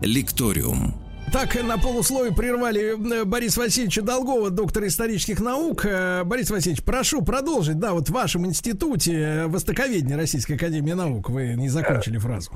Лекториум. 0.00 0.94
Так, 1.32 1.54
на 1.62 1.78
полусловие 1.78 2.34
прервали 2.34 3.20
э, 3.20 3.24
Борис 3.24 3.56
Васильевича 3.56 4.02
Долгова, 4.02 4.50
доктора 4.50 4.88
исторических 4.88 5.38
наук. 5.38 5.84
Э, 5.84 6.24
Борис 6.24 6.50
Васильевич, 6.50 6.82
прошу 6.82 7.22
продолжить. 7.22 7.78
Да, 7.78 7.92
вот 7.92 8.08
в 8.08 8.12
вашем 8.12 8.46
институте 8.46 9.44
Востоковедения 9.46 10.16
Российской 10.16 10.54
Академии 10.54 10.92
Наук 10.92 11.30
вы 11.30 11.54
не 11.54 11.68
закончили 11.68 12.18
фразу. 12.18 12.50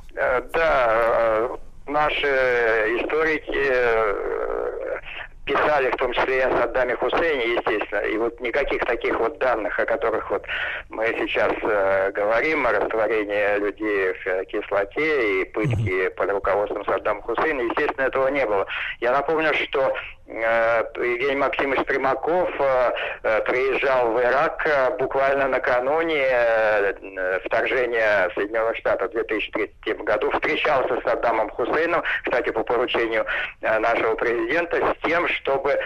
Да, 0.52 1.50
наши 1.86 2.26
историки 2.98 4.74
писали 5.44 5.90
в 5.90 5.96
том 5.96 6.12
числе 6.12 6.38
и 6.38 6.40
о 6.40 6.50
Саддаме 6.58 6.96
Хусейне, 6.96 7.54
естественно. 7.54 8.00
И 8.00 8.16
вот 8.16 8.40
никаких 8.40 8.84
таких 8.84 9.18
вот 9.18 9.38
данных, 9.38 9.78
о 9.78 9.84
которых 9.84 10.30
вот 10.30 10.44
мы 10.88 11.06
сейчас 11.18 11.52
э, 11.62 12.12
говорим, 12.12 12.66
о 12.66 12.72
растворении 12.72 13.58
людей 13.58 14.14
в 14.14 14.26
э, 14.26 14.44
кислоте 14.46 15.42
и 15.42 15.44
пытки 15.44 16.08
под 16.10 16.30
руководством 16.30 16.84
Саддама 16.86 17.20
Хусейна, 17.22 17.60
естественно, 17.60 18.06
этого 18.06 18.28
не 18.28 18.46
было. 18.46 18.66
Я 19.00 19.12
напомню, 19.12 19.52
что 19.54 19.94
Э, 20.23 20.23
Евгений 20.26 21.36
Максимович 21.36 21.84
Примаков 21.84 22.48
э, 22.58 22.92
э, 23.24 23.40
приезжал 23.42 24.12
в 24.12 24.22
Ирак 24.22 24.66
буквально 24.98 25.48
накануне 25.48 26.24
вторжения 27.44 28.30
Соединенных 28.34 28.76
Штатов 28.78 29.10
в 29.10 29.12
2003 29.12 29.94
году, 30.04 30.30
встречался 30.30 30.98
с 30.98 31.04
Саддамом 31.04 31.50
Хусейном, 31.50 32.02
кстати, 32.24 32.50
по 32.50 32.62
поручению 32.62 33.26
нашего 33.60 34.14
президента, 34.14 34.76
с 34.76 35.06
тем, 35.06 35.28
чтобы 35.28 35.78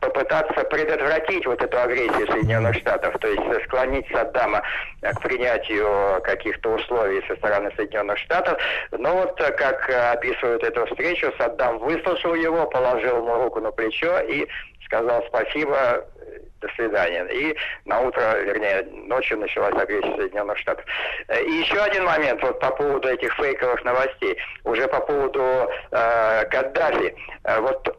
попытаться 0.00 0.64
предотвратить 0.64 1.46
вот 1.46 1.62
эту 1.62 1.80
агрессию 1.80 2.26
Соединенных 2.30 2.76
Штатов, 2.76 3.16
то 3.18 3.28
есть 3.28 3.64
склонить 3.64 4.06
Саддама 4.12 4.62
к 5.02 5.20
принятию 5.22 6.20
каких-то 6.22 6.70
условий 6.70 7.22
со 7.26 7.36
стороны 7.36 7.70
Соединенных 7.76 8.18
Штатов. 8.18 8.58
Но 8.92 9.16
вот, 9.16 9.36
как 9.36 9.90
описывают 10.12 10.62
эту 10.62 10.86
встречу, 10.86 11.32
Саддам 11.38 11.78
выслушал 11.78 12.34
его, 12.34 12.66
положил 12.66 13.18
ему 13.18 13.34
руку 13.42 13.55
руку 13.56 13.60
на 13.60 13.72
плечо 13.72 14.20
и 14.20 14.46
сказал 14.84 15.24
спасибо, 15.28 16.04
до 16.60 16.68
свидания. 16.74 17.26
И 17.32 17.56
на 17.84 18.00
утро, 18.00 18.38
вернее, 18.42 18.82
ночью 19.06 19.38
началась 19.38 19.74
агрессия 19.74 20.16
Соединенных 20.16 20.58
Штатов. 20.58 20.84
И 21.28 21.50
еще 21.50 21.78
один 21.78 22.04
момент 22.04 22.42
вот 22.42 22.58
по 22.60 22.70
поводу 22.70 23.08
этих 23.08 23.34
фейковых 23.34 23.84
новостей. 23.84 24.38
Уже 24.64 24.88
по 24.88 25.00
поводу 25.00 25.68
э, 25.90 26.44
Каддафи. 26.50 27.14
Вот 27.44 27.96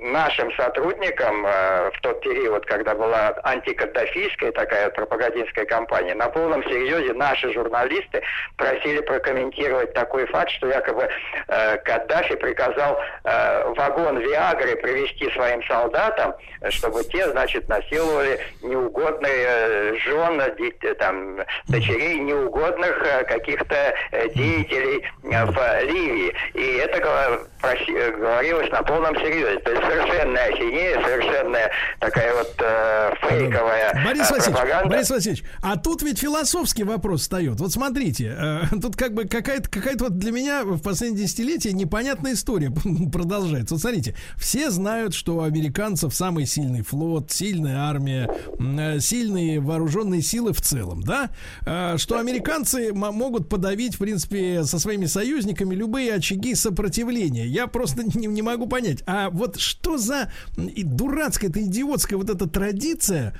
нашим 0.00 0.50
сотрудникам 0.52 1.46
э, 1.46 1.90
в 1.90 2.00
тот 2.00 2.20
период, 2.22 2.64
когда 2.66 2.94
была 2.94 3.34
антикаддафийская 3.42 4.52
такая 4.52 4.90
пропагандистская 4.90 5.66
кампания, 5.66 6.14
на 6.14 6.28
полном 6.28 6.64
серьезе 6.64 7.12
наши 7.12 7.52
журналисты 7.52 8.22
просили 8.56 9.00
прокомментировать 9.00 9.92
такой 9.92 10.26
факт, 10.26 10.50
что 10.50 10.68
якобы 10.68 11.08
э, 11.48 11.76
Каддафи 11.78 12.36
приказал 12.36 12.98
э, 13.24 13.72
вагон 13.76 14.18
Виагры 14.18 14.76
привезти 14.76 15.30
своим 15.32 15.62
солдатам, 15.64 16.34
чтобы 16.70 17.04
те, 17.04 17.28
значит, 17.30 17.68
насиловали 17.68 18.40
неугодные 18.62 19.46
э, 19.46 19.59
жен, 20.04 20.40
э, 20.40 20.94
там, 20.94 21.38
дочерей 21.68 22.20
неугодных 22.20 23.02
э, 23.04 23.24
каких-то 23.24 23.94
э, 24.12 24.28
деятелей 24.34 25.04
э, 25.24 25.44
в 25.46 25.84
Ливии. 25.84 26.32
И 26.54 26.76
это 26.78 27.00
говорилось 27.00 28.70
на 28.70 28.82
полном 28.82 29.14
серьезе. 29.16 29.58
То 29.60 29.70
есть 29.70 29.82
совершенная 29.82 30.48
ахинея, 30.48 31.02
совершенная 31.02 31.70
такая 31.98 32.34
вот 32.34 32.54
э, 32.58 33.12
фейковая 33.20 33.92
Борис 34.04 34.30
э, 34.30 34.34
Васильевич, 34.34 34.44
пропаганда. 34.44 34.88
Борис 34.88 35.10
Васильевич, 35.10 35.44
а 35.62 35.76
тут 35.76 36.02
ведь 36.02 36.18
философский 36.18 36.84
вопрос 36.84 37.22
встает. 37.22 37.60
Вот 37.60 37.72
смотрите, 37.72 38.36
э, 38.36 38.62
тут 38.80 38.96
как 38.96 39.14
бы 39.14 39.24
какая-то 39.24 39.68
какая 39.68 39.96
вот 39.98 40.18
для 40.18 40.32
меня 40.32 40.64
в 40.64 40.80
последние 40.80 41.24
десятилетия 41.24 41.72
непонятная 41.72 42.32
история 42.32 42.70
продолжается. 43.12 43.74
Вот 43.74 43.80
смотрите, 43.80 44.14
все 44.36 44.70
знают, 44.70 45.14
что 45.14 45.36
у 45.36 45.40
американцев 45.42 46.14
самый 46.14 46.46
сильный 46.46 46.82
флот, 46.82 47.30
сильная 47.30 47.88
армия, 47.88 48.30
э, 48.58 49.00
сильные 49.00 49.60
вооруженные 49.90 50.22
силы 50.22 50.52
в 50.52 50.60
целом, 50.60 51.02
да? 51.02 51.30
Э, 51.66 51.96
что 51.98 52.18
американцы 52.18 52.92
могут 52.92 53.48
подавить, 53.48 53.96
в 53.96 53.98
принципе, 53.98 54.64
со 54.64 54.78
своими 54.78 55.06
союзниками 55.06 55.74
любые 55.74 56.14
очаги 56.14 56.54
сопротивления. 56.54 57.46
Я 57.46 57.66
просто 57.66 58.04
не, 58.04 58.26
не 58.26 58.42
могу 58.42 58.66
понять, 58.66 59.02
а 59.06 59.30
вот 59.30 59.58
что 59.58 59.98
за 59.98 60.32
дурацкая, 60.56 61.50
это 61.50 61.62
идиотская 61.62 62.18
вот 62.18 62.30
эта 62.30 62.48
традиция 62.48 63.34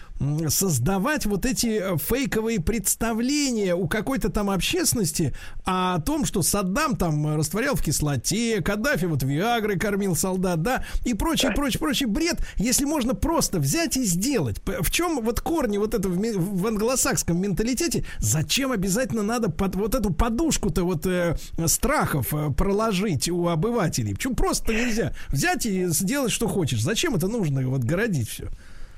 создавать 0.49 1.27
вот 1.27 1.47
эти 1.47 1.81
э, 1.81 1.97
фейковые 1.97 2.61
представления 2.61 3.75
у 3.75 3.89
какой-то 3.89 4.31
там 4.31 4.51
общественности 4.51 5.35
о 5.65 6.01
том, 6.01 6.25
что 6.25 6.43
Саддам 6.43 6.97
там 6.97 7.37
растворял 7.37 7.75
в 7.75 7.83
кислоте, 7.83 8.61
Каддафи 8.61 9.07
вот 9.07 9.23
Виагры 9.23 9.79
кормил 9.79 10.15
солдат, 10.15 10.63
да, 10.63 10.85
и 11.05 11.15
прочий, 11.15 11.51
прочий, 11.55 11.79
прочий 11.79 12.07
бред, 12.07 12.39
если 12.57 12.85
можно 12.85 13.15
просто 13.15 13.59
взять 13.61 13.97
и 13.97 14.05
сделать. 14.05 14.61
В 14.67 14.91
чем 14.91 15.21
вот 15.23 15.41
корни 15.41 15.79
вот 15.79 15.95
этого 15.95 16.13
в 16.41 16.67
англосакском 16.67 17.41
менталитете? 17.41 18.05
Зачем 18.19 18.73
обязательно 18.73 19.23
надо 19.23 19.51
под 19.51 19.77
вот 19.77 19.95
эту 19.95 20.13
подушку-то 20.13 20.85
вот 20.85 21.07
э, 21.07 21.37
страхов 21.67 22.35
э, 22.35 22.51
проложить 22.51 23.29
у 23.29 23.49
обывателей? 23.49 24.15
Почему 24.15 24.35
просто 24.35 24.73
нельзя 24.73 25.13
взять 25.29 25.67
и 25.67 25.87
сделать, 25.87 26.33
что 26.33 26.49
хочешь? 26.49 26.83
Зачем 26.83 27.15
это 27.15 27.29
нужно 27.29 27.67
вот 27.69 27.85
городить 27.85 28.29
все? 28.29 28.49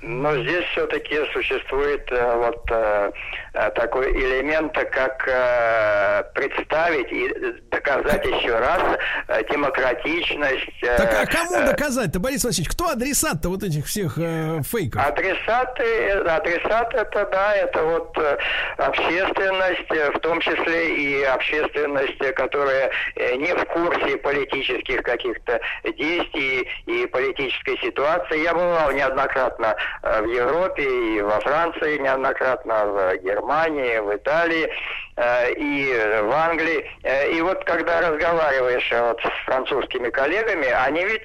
Но 0.03 0.35
здесь 0.43 0.65
все-таки 0.73 1.17
существует 1.33 2.11
э, 2.11 2.37
вот 2.37 2.69
э, 2.73 3.13
э, 3.55 3.71
такой 3.71 4.11
элемент, 4.13 4.73
как 4.73 5.29
э, 5.29 6.25
представить 6.35 7.13
и 7.13 7.33
доказать 7.71 8.25
еще 8.25 8.59
раз 8.59 8.83
э, 9.29 9.43
демократичность. 9.49 10.83
Э, 10.83 10.97
так 10.97 11.23
а 11.23 11.27
кому 11.27 11.55
э, 11.55 11.67
доказать-то, 11.67 12.19
Борис 12.19 12.45
Васильевич? 12.45 12.73
Кто 12.73 12.89
адресат-то 12.89 13.49
вот 13.49 13.63
этих 13.63 13.87
всех 13.87 14.19
э, 14.19 14.63
фейков? 14.69 15.01
Адресаты, 15.07 16.11
адресат 16.11 16.93
это, 16.95 17.29
да, 17.31 17.55
это 17.55 17.83
вот 17.85 18.19
э, 18.19 18.39
общественность, 18.79 20.17
в 20.17 20.19
том 20.19 20.41
числе 20.41 20.97
и 20.97 21.23
общественность, 21.23 22.19
которая 22.35 22.91
не 23.37 23.55
в 23.55 23.65
курсе 23.67 24.17
политических 24.17 25.03
каких-то 25.05 25.61
действий 25.85 26.69
и 26.87 27.07
политической 27.07 27.79
ситуации. 27.79 28.43
Я 28.43 28.53
бывал 28.53 28.91
неоднократно 28.91 29.77
Э, 29.92 29.92
в 30.03 30.27
Европе 30.27 30.83
и 30.83 31.21
во 31.23 31.41
Франции 31.41 31.99
неоднократно, 31.99 32.87
в 32.87 33.17
Германии, 33.19 33.99
в 33.99 34.17
Италии. 34.17 34.65
э, 34.65 35.12
и 35.57 36.21
в 36.23 36.33
Англии. 36.33 36.91
Э, 37.03 37.31
и 37.31 37.41
вот 37.43 37.65
когда 37.65 38.01
разговариваешь 38.01 38.91
вот 38.93 39.21
с 39.21 39.45
французскими 39.45 40.11
коллегами, 40.11 40.69
они 40.69 41.05
ведь, 41.05 41.23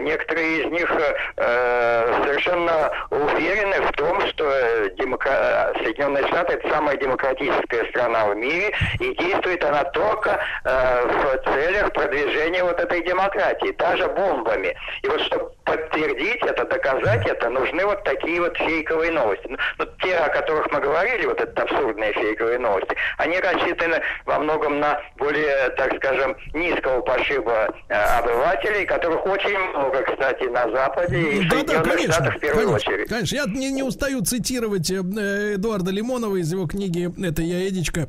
некоторые 0.00 0.62
из 0.62 0.72
них 0.72 0.90
совершенно 1.36 2.90
уверены 3.10 3.80
в 3.82 3.92
том, 3.92 4.20
что 4.28 4.88
демокра... 4.98 5.72
Соединенные 5.82 6.26
Штаты 6.28 6.54
это 6.54 6.68
самая 6.68 6.96
демократическая 6.96 7.84
страна 7.90 8.26
в 8.26 8.36
мире, 8.36 8.72
и 9.00 9.14
действует 9.16 9.64
она 9.64 9.84
только 9.84 10.40
в 10.64 11.38
целях 11.44 11.92
продвижения 11.92 12.62
вот 12.64 12.78
этой 12.80 13.02
демократии, 13.02 13.72
даже 13.72 14.08
бомбами. 14.08 14.74
И 15.02 15.08
вот 15.08 15.20
чтобы 15.22 15.52
подтвердить 15.64 16.42
это, 16.42 16.64
доказать 16.64 17.26
это, 17.26 17.48
нужны 17.50 17.84
вот 17.84 18.02
такие 18.04 18.40
вот 18.40 18.56
фейковые 18.56 19.12
новости. 19.12 19.46
Ну, 19.48 19.56
ну, 19.78 19.86
те, 20.02 20.16
о 20.16 20.28
которых 20.28 20.70
мы 20.72 20.80
говорили, 20.80 21.26
вот 21.26 21.40
это 21.40 21.62
абсурдные 21.62 22.12
фейковые 22.12 22.58
новости, 22.58 22.96
они 23.18 23.38
рассчитаны 23.38 24.00
во 24.26 24.38
многом 24.38 24.80
на 24.80 25.00
более, 25.18 25.70
так 25.76 25.94
скажем, 25.96 26.36
низкого 26.54 27.00
пошиба 27.02 27.74
э, 27.88 27.94
обывателей, 27.94 28.86
которых 28.86 29.26
очень 29.26 29.58
много, 29.58 30.02
кстати, 30.02 30.44
на 30.44 30.70
Западе 30.70 31.20
и 31.20 31.48
да, 31.48 31.62
да, 31.64 31.80
конечно, 31.82 32.12
Штатах 32.12 32.36
в 32.36 32.40
первую 32.40 32.66
конечно, 32.68 32.92
очередь. 32.92 33.08
Конечно, 33.08 33.36
я 33.36 33.44
не, 33.46 33.70
не 33.70 33.82
устаю 33.82 34.22
цитировать 34.22 34.90
э, 34.90 35.54
Эдуарда 35.54 35.90
Лимонова 35.90 36.36
из 36.36 36.50
его 36.50 36.66
книги 36.66 37.10
«Это 37.24 37.42
я, 37.42 37.68
Эдичка». 37.68 38.08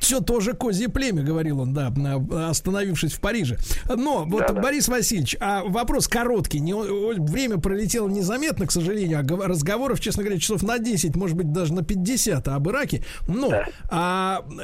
Все 0.00 0.20
тоже 0.20 0.54
козье 0.54 0.88
племя, 0.88 1.22
говорил 1.22 1.60
он, 1.60 1.74
да, 1.74 1.92
остановившись 2.48 3.12
в 3.12 3.20
Париже. 3.20 3.58
Но 3.88 4.24
вот, 4.24 4.40
да, 4.40 4.52
да. 4.52 4.60
Борис 4.60 4.88
Васильевич, 4.88 5.36
а 5.40 5.62
вопрос 5.64 6.08
короткий. 6.08 6.60
Не, 6.60 6.74
время 6.74 7.58
пролетело 7.58 8.08
незаметно, 8.08 8.66
к 8.66 8.70
сожалению 8.72 8.88
сожалению, 8.88 9.46
разговоров, 9.46 10.00
честно 10.00 10.22
говоря, 10.22 10.40
часов 10.40 10.62
на 10.62 10.78
10, 10.78 11.14
может 11.16 11.36
быть, 11.36 11.52
даже 11.52 11.72
на 11.72 11.82
50 11.82 12.48
об 12.48 12.68
Ираке. 12.68 13.04
Но 13.26 13.52
а, 13.90 14.07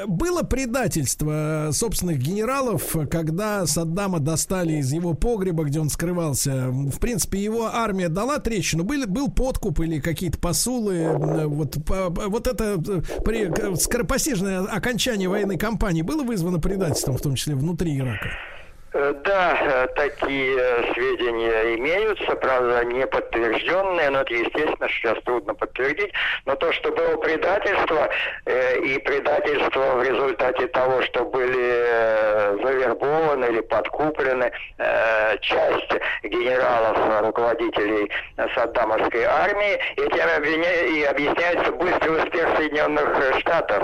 было 0.07 0.43
предательство 0.43 1.71
собственных 1.73 2.19
генералов, 2.19 2.97
когда 3.11 3.67
Саддама 3.67 4.21
достали 4.21 4.75
из 4.75 4.93
его 4.93 5.15
погреба, 5.15 5.65
где 5.65 5.81
он 5.81 5.89
скрывался. 5.91 6.71
В 6.71 6.99
принципе, 6.99 7.43
его 7.43 7.67
армия 7.67 8.09
дала 8.09 8.39
трещину. 8.39 8.85
Был, 8.85 9.07
был 9.07 9.31
подкуп 9.31 9.81
или 9.81 10.01
какие-то 10.01 10.39
посулы. 10.39 11.09
Вот, 11.47 11.77
вот 11.87 12.47
это 12.47 12.79
при, 13.25 13.77
скоропостижное 13.77 14.61
окончание 14.61 15.29
военной 15.29 15.59
кампании 15.59 16.03
было 16.03 16.23
вызвано 16.23 16.59
предательством, 16.61 17.17
в 17.17 17.23
том 17.23 17.35
числе 17.35 17.55
внутри 17.55 17.99
Ирака? 17.99 18.31
Э, 18.97 19.13
да, 19.25 19.59
э, 19.61 19.87
такие 19.97 20.57
э, 20.57 20.93
сведения 20.95 21.75
имеются, 21.75 22.37
правда, 22.37 22.85
не 22.85 23.05
подтвержденные, 23.09 24.11
но 24.11 24.21
это, 24.21 24.33
естественно, 24.33 24.89
сейчас 24.89 25.19
трудно 25.25 25.53
подтвердить. 25.55 26.13
Но 26.47 26.55
то, 26.55 26.73
что 26.73 26.93
было 26.93 27.17
предательство, 27.17 28.09
и 28.47 28.99
предательство 28.99 29.97
в 29.97 30.03
результате 30.03 30.69
того, 30.69 31.03
что 31.03 31.25
были 31.25 32.63
завербованы 32.63 33.47
или 33.47 33.61
подкуплены 33.61 34.53
часть 35.41 35.93
генералов, 36.23 37.23
руководителей 37.23 38.11
Саддамовской 38.55 39.25
армии, 39.25 39.79
этим 39.97 40.95
и 40.95 41.03
объясняется 41.05 41.73
быстрый 41.73 42.23
успех 42.23 42.49
Соединенных 42.57 43.41
Штатов 43.41 43.83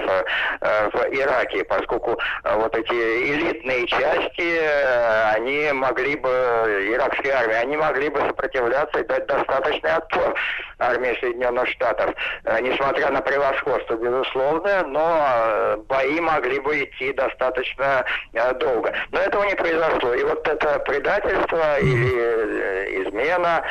в 0.61 0.97
Ираке, 1.11 1.65
поскольку 1.65 2.19
вот 2.45 2.77
эти 2.77 2.93
элитные 2.93 3.87
части 3.87 5.00
они 5.35 5.73
могли 5.73 6.17
бы, 6.17 6.29
иракские 6.93 7.33
армии, 7.33 7.55
они 7.55 7.77
могли 7.77 8.09
бы 8.09 8.21
сопротивляться 8.21 9.01
и 9.01 9.07
дать 9.07 9.27
достаточный 9.27 9.93
отпор 9.93 10.35
армии 10.79 11.17
Соединенных 11.21 11.69
Штатов. 11.69 12.15
Несмотря 12.63 13.11
на 13.11 13.21
превосходство, 13.21 13.97
безусловно, 13.97 14.85
но 14.87 15.85
бои 15.89 16.21
могли 16.21 16.59
бы 16.61 16.85
идти 16.85 17.13
достаточно 17.13 18.05
долго. 18.59 18.93
Но 19.13 19.19
этого 19.19 19.45
не 19.45 19.55
произошло. 19.55 20.15
И 20.15 20.25
вот 20.25 20.47
это 20.49 20.79
предательство 20.81 21.79
или 21.81 23.03
измена, 23.03 23.63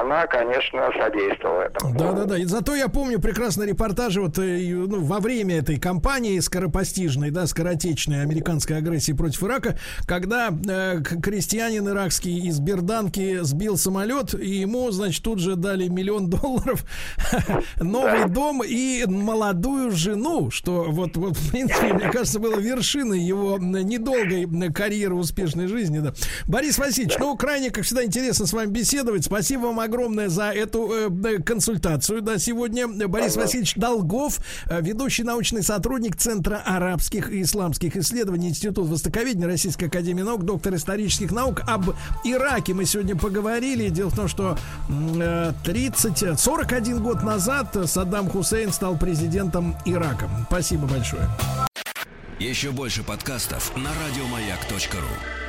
она, 0.00 0.26
конечно, 0.26 0.90
содействовала 0.98 1.62
этому. 1.62 1.98
Да, 1.98 2.12
да, 2.12 2.24
да. 2.24 2.38
И 2.38 2.44
зато 2.44 2.74
я 2.74 2.88
помню 2.88 3.20
прекрасно 3.20 3.64
репортажи 3.64 4.20
вот 4.20 4.36
ну, 4.36 5.04
во 5.04 5.18
время 5.18 5.58
этой 5.58 5.78
кампании 5.78 6.38
скоропостижной, 6.38 7.30
да, 7.30 7.46
скоротечной 7.46 8.22
американской 8.22 8.76
агрессии 8.76 9.12
против 9.12 9.42
Ирака, 9.42 9.76
когда 10.16 10.48
э, 10.48 11.02
крестьянин 11.02 11.86
иракский 11.90 12.48
из 12.48 12.58
Берданки 12.58 13.40
сбил 13.42 13.76
самолет, 13.76 14.34
и 14.34 14.60
ему, 14.60 14.90
значит, 14.90 15.22
тут 15.22 15.40
же 15.40 15.56
дали 15.56 15.88
миллион 15.88 16.30
долларов, 16.30 16.86
новый 17.80 18.26
дом 18.26 18.62
и 18.64 19.04
молодую 19.06 19.90
жену, 19.90 20.50
что 20.50 20.86
вот, 20.88 21.18
вот, 21.18 21.36
в 21.36 21.50
принципе, 21.50 21.92
мне 21.92 22.10
кажется, 22.10 22.38
было 22.38 22.58
вершиной 22.58 23.20
его 23.20 23.58
недолгой 23.58 24.46
карьеры 24.72 25.14
успешной 25.14 25.66
жизни. 25.66 25.98
Да. 25.98 26.14
Борис 26.46 26.78
Васильевич, 26.78 27.18
ну, 27.18 27.36
крайне, 27.36 27.70
как 27.70 27.84
всегда, 27.84 28.02
интересно 28.02 28.46
с 28.46 28.54
вами 28.54 28.70
беседовать. 28.70 29.26
Спасибо 29.26 29.66
вам 29.66 29.80
огромное 29.80 30.30
за 30.30 30.50
эту 30.50 31.10
э, 31.10 31.42
консультацию, 31.42 32.22
да, 32.22 32.38
сегодня. 32.38 32.88
Борис 32.88 33.36
Васильевич 33.36 33.74
Долгов, 33.74 34.38
э, 34.70 34.80
ведущий 34.80 35.24
научный 35.24 35.62
сотрудник 35.62 36.16
Центра 36.16 36.62
арабских 36.64 37.30
и 37.30 37.42
исламских 37.42 37.98
исследований 37.98 38.48
Институт 38.48 38.88
Востоковедения 38.88 39.46
Российской 39.46 39.84
Академии 39.84 40.05
Наук, 40.14 40.44
доктор 40.44 40.74
исторических 40.74 41.32
наук. 41.32 41.62
Об 41.66 41.90
Ираке 42.24 42.74
мы 42.74 42.84
сегодня 42.84 43.16
поговорили. 43.16 43.88
Дело 43.88 44.10
в 44.10 44.16
том, 44.16 44.28
что 44.28 44.56
30, 45.64 46.38
41 46.38 47.02
год 47.02 47.22
назад 47.22 47.76
Саддам 47.86 48.28
Хусейн 48.28 48.72
стал 48.72 48.96
президентом 48.96 49.76
Ирака. 49.84 50.28
Спасибо 50.48 50.86
большое. 50.86 51.28
Еще 52.38 52.70
больше 52.70 53.02
подкастов 53.02 53.74
на 53.76 53.90
радиомаяк.ру 53.90 55.45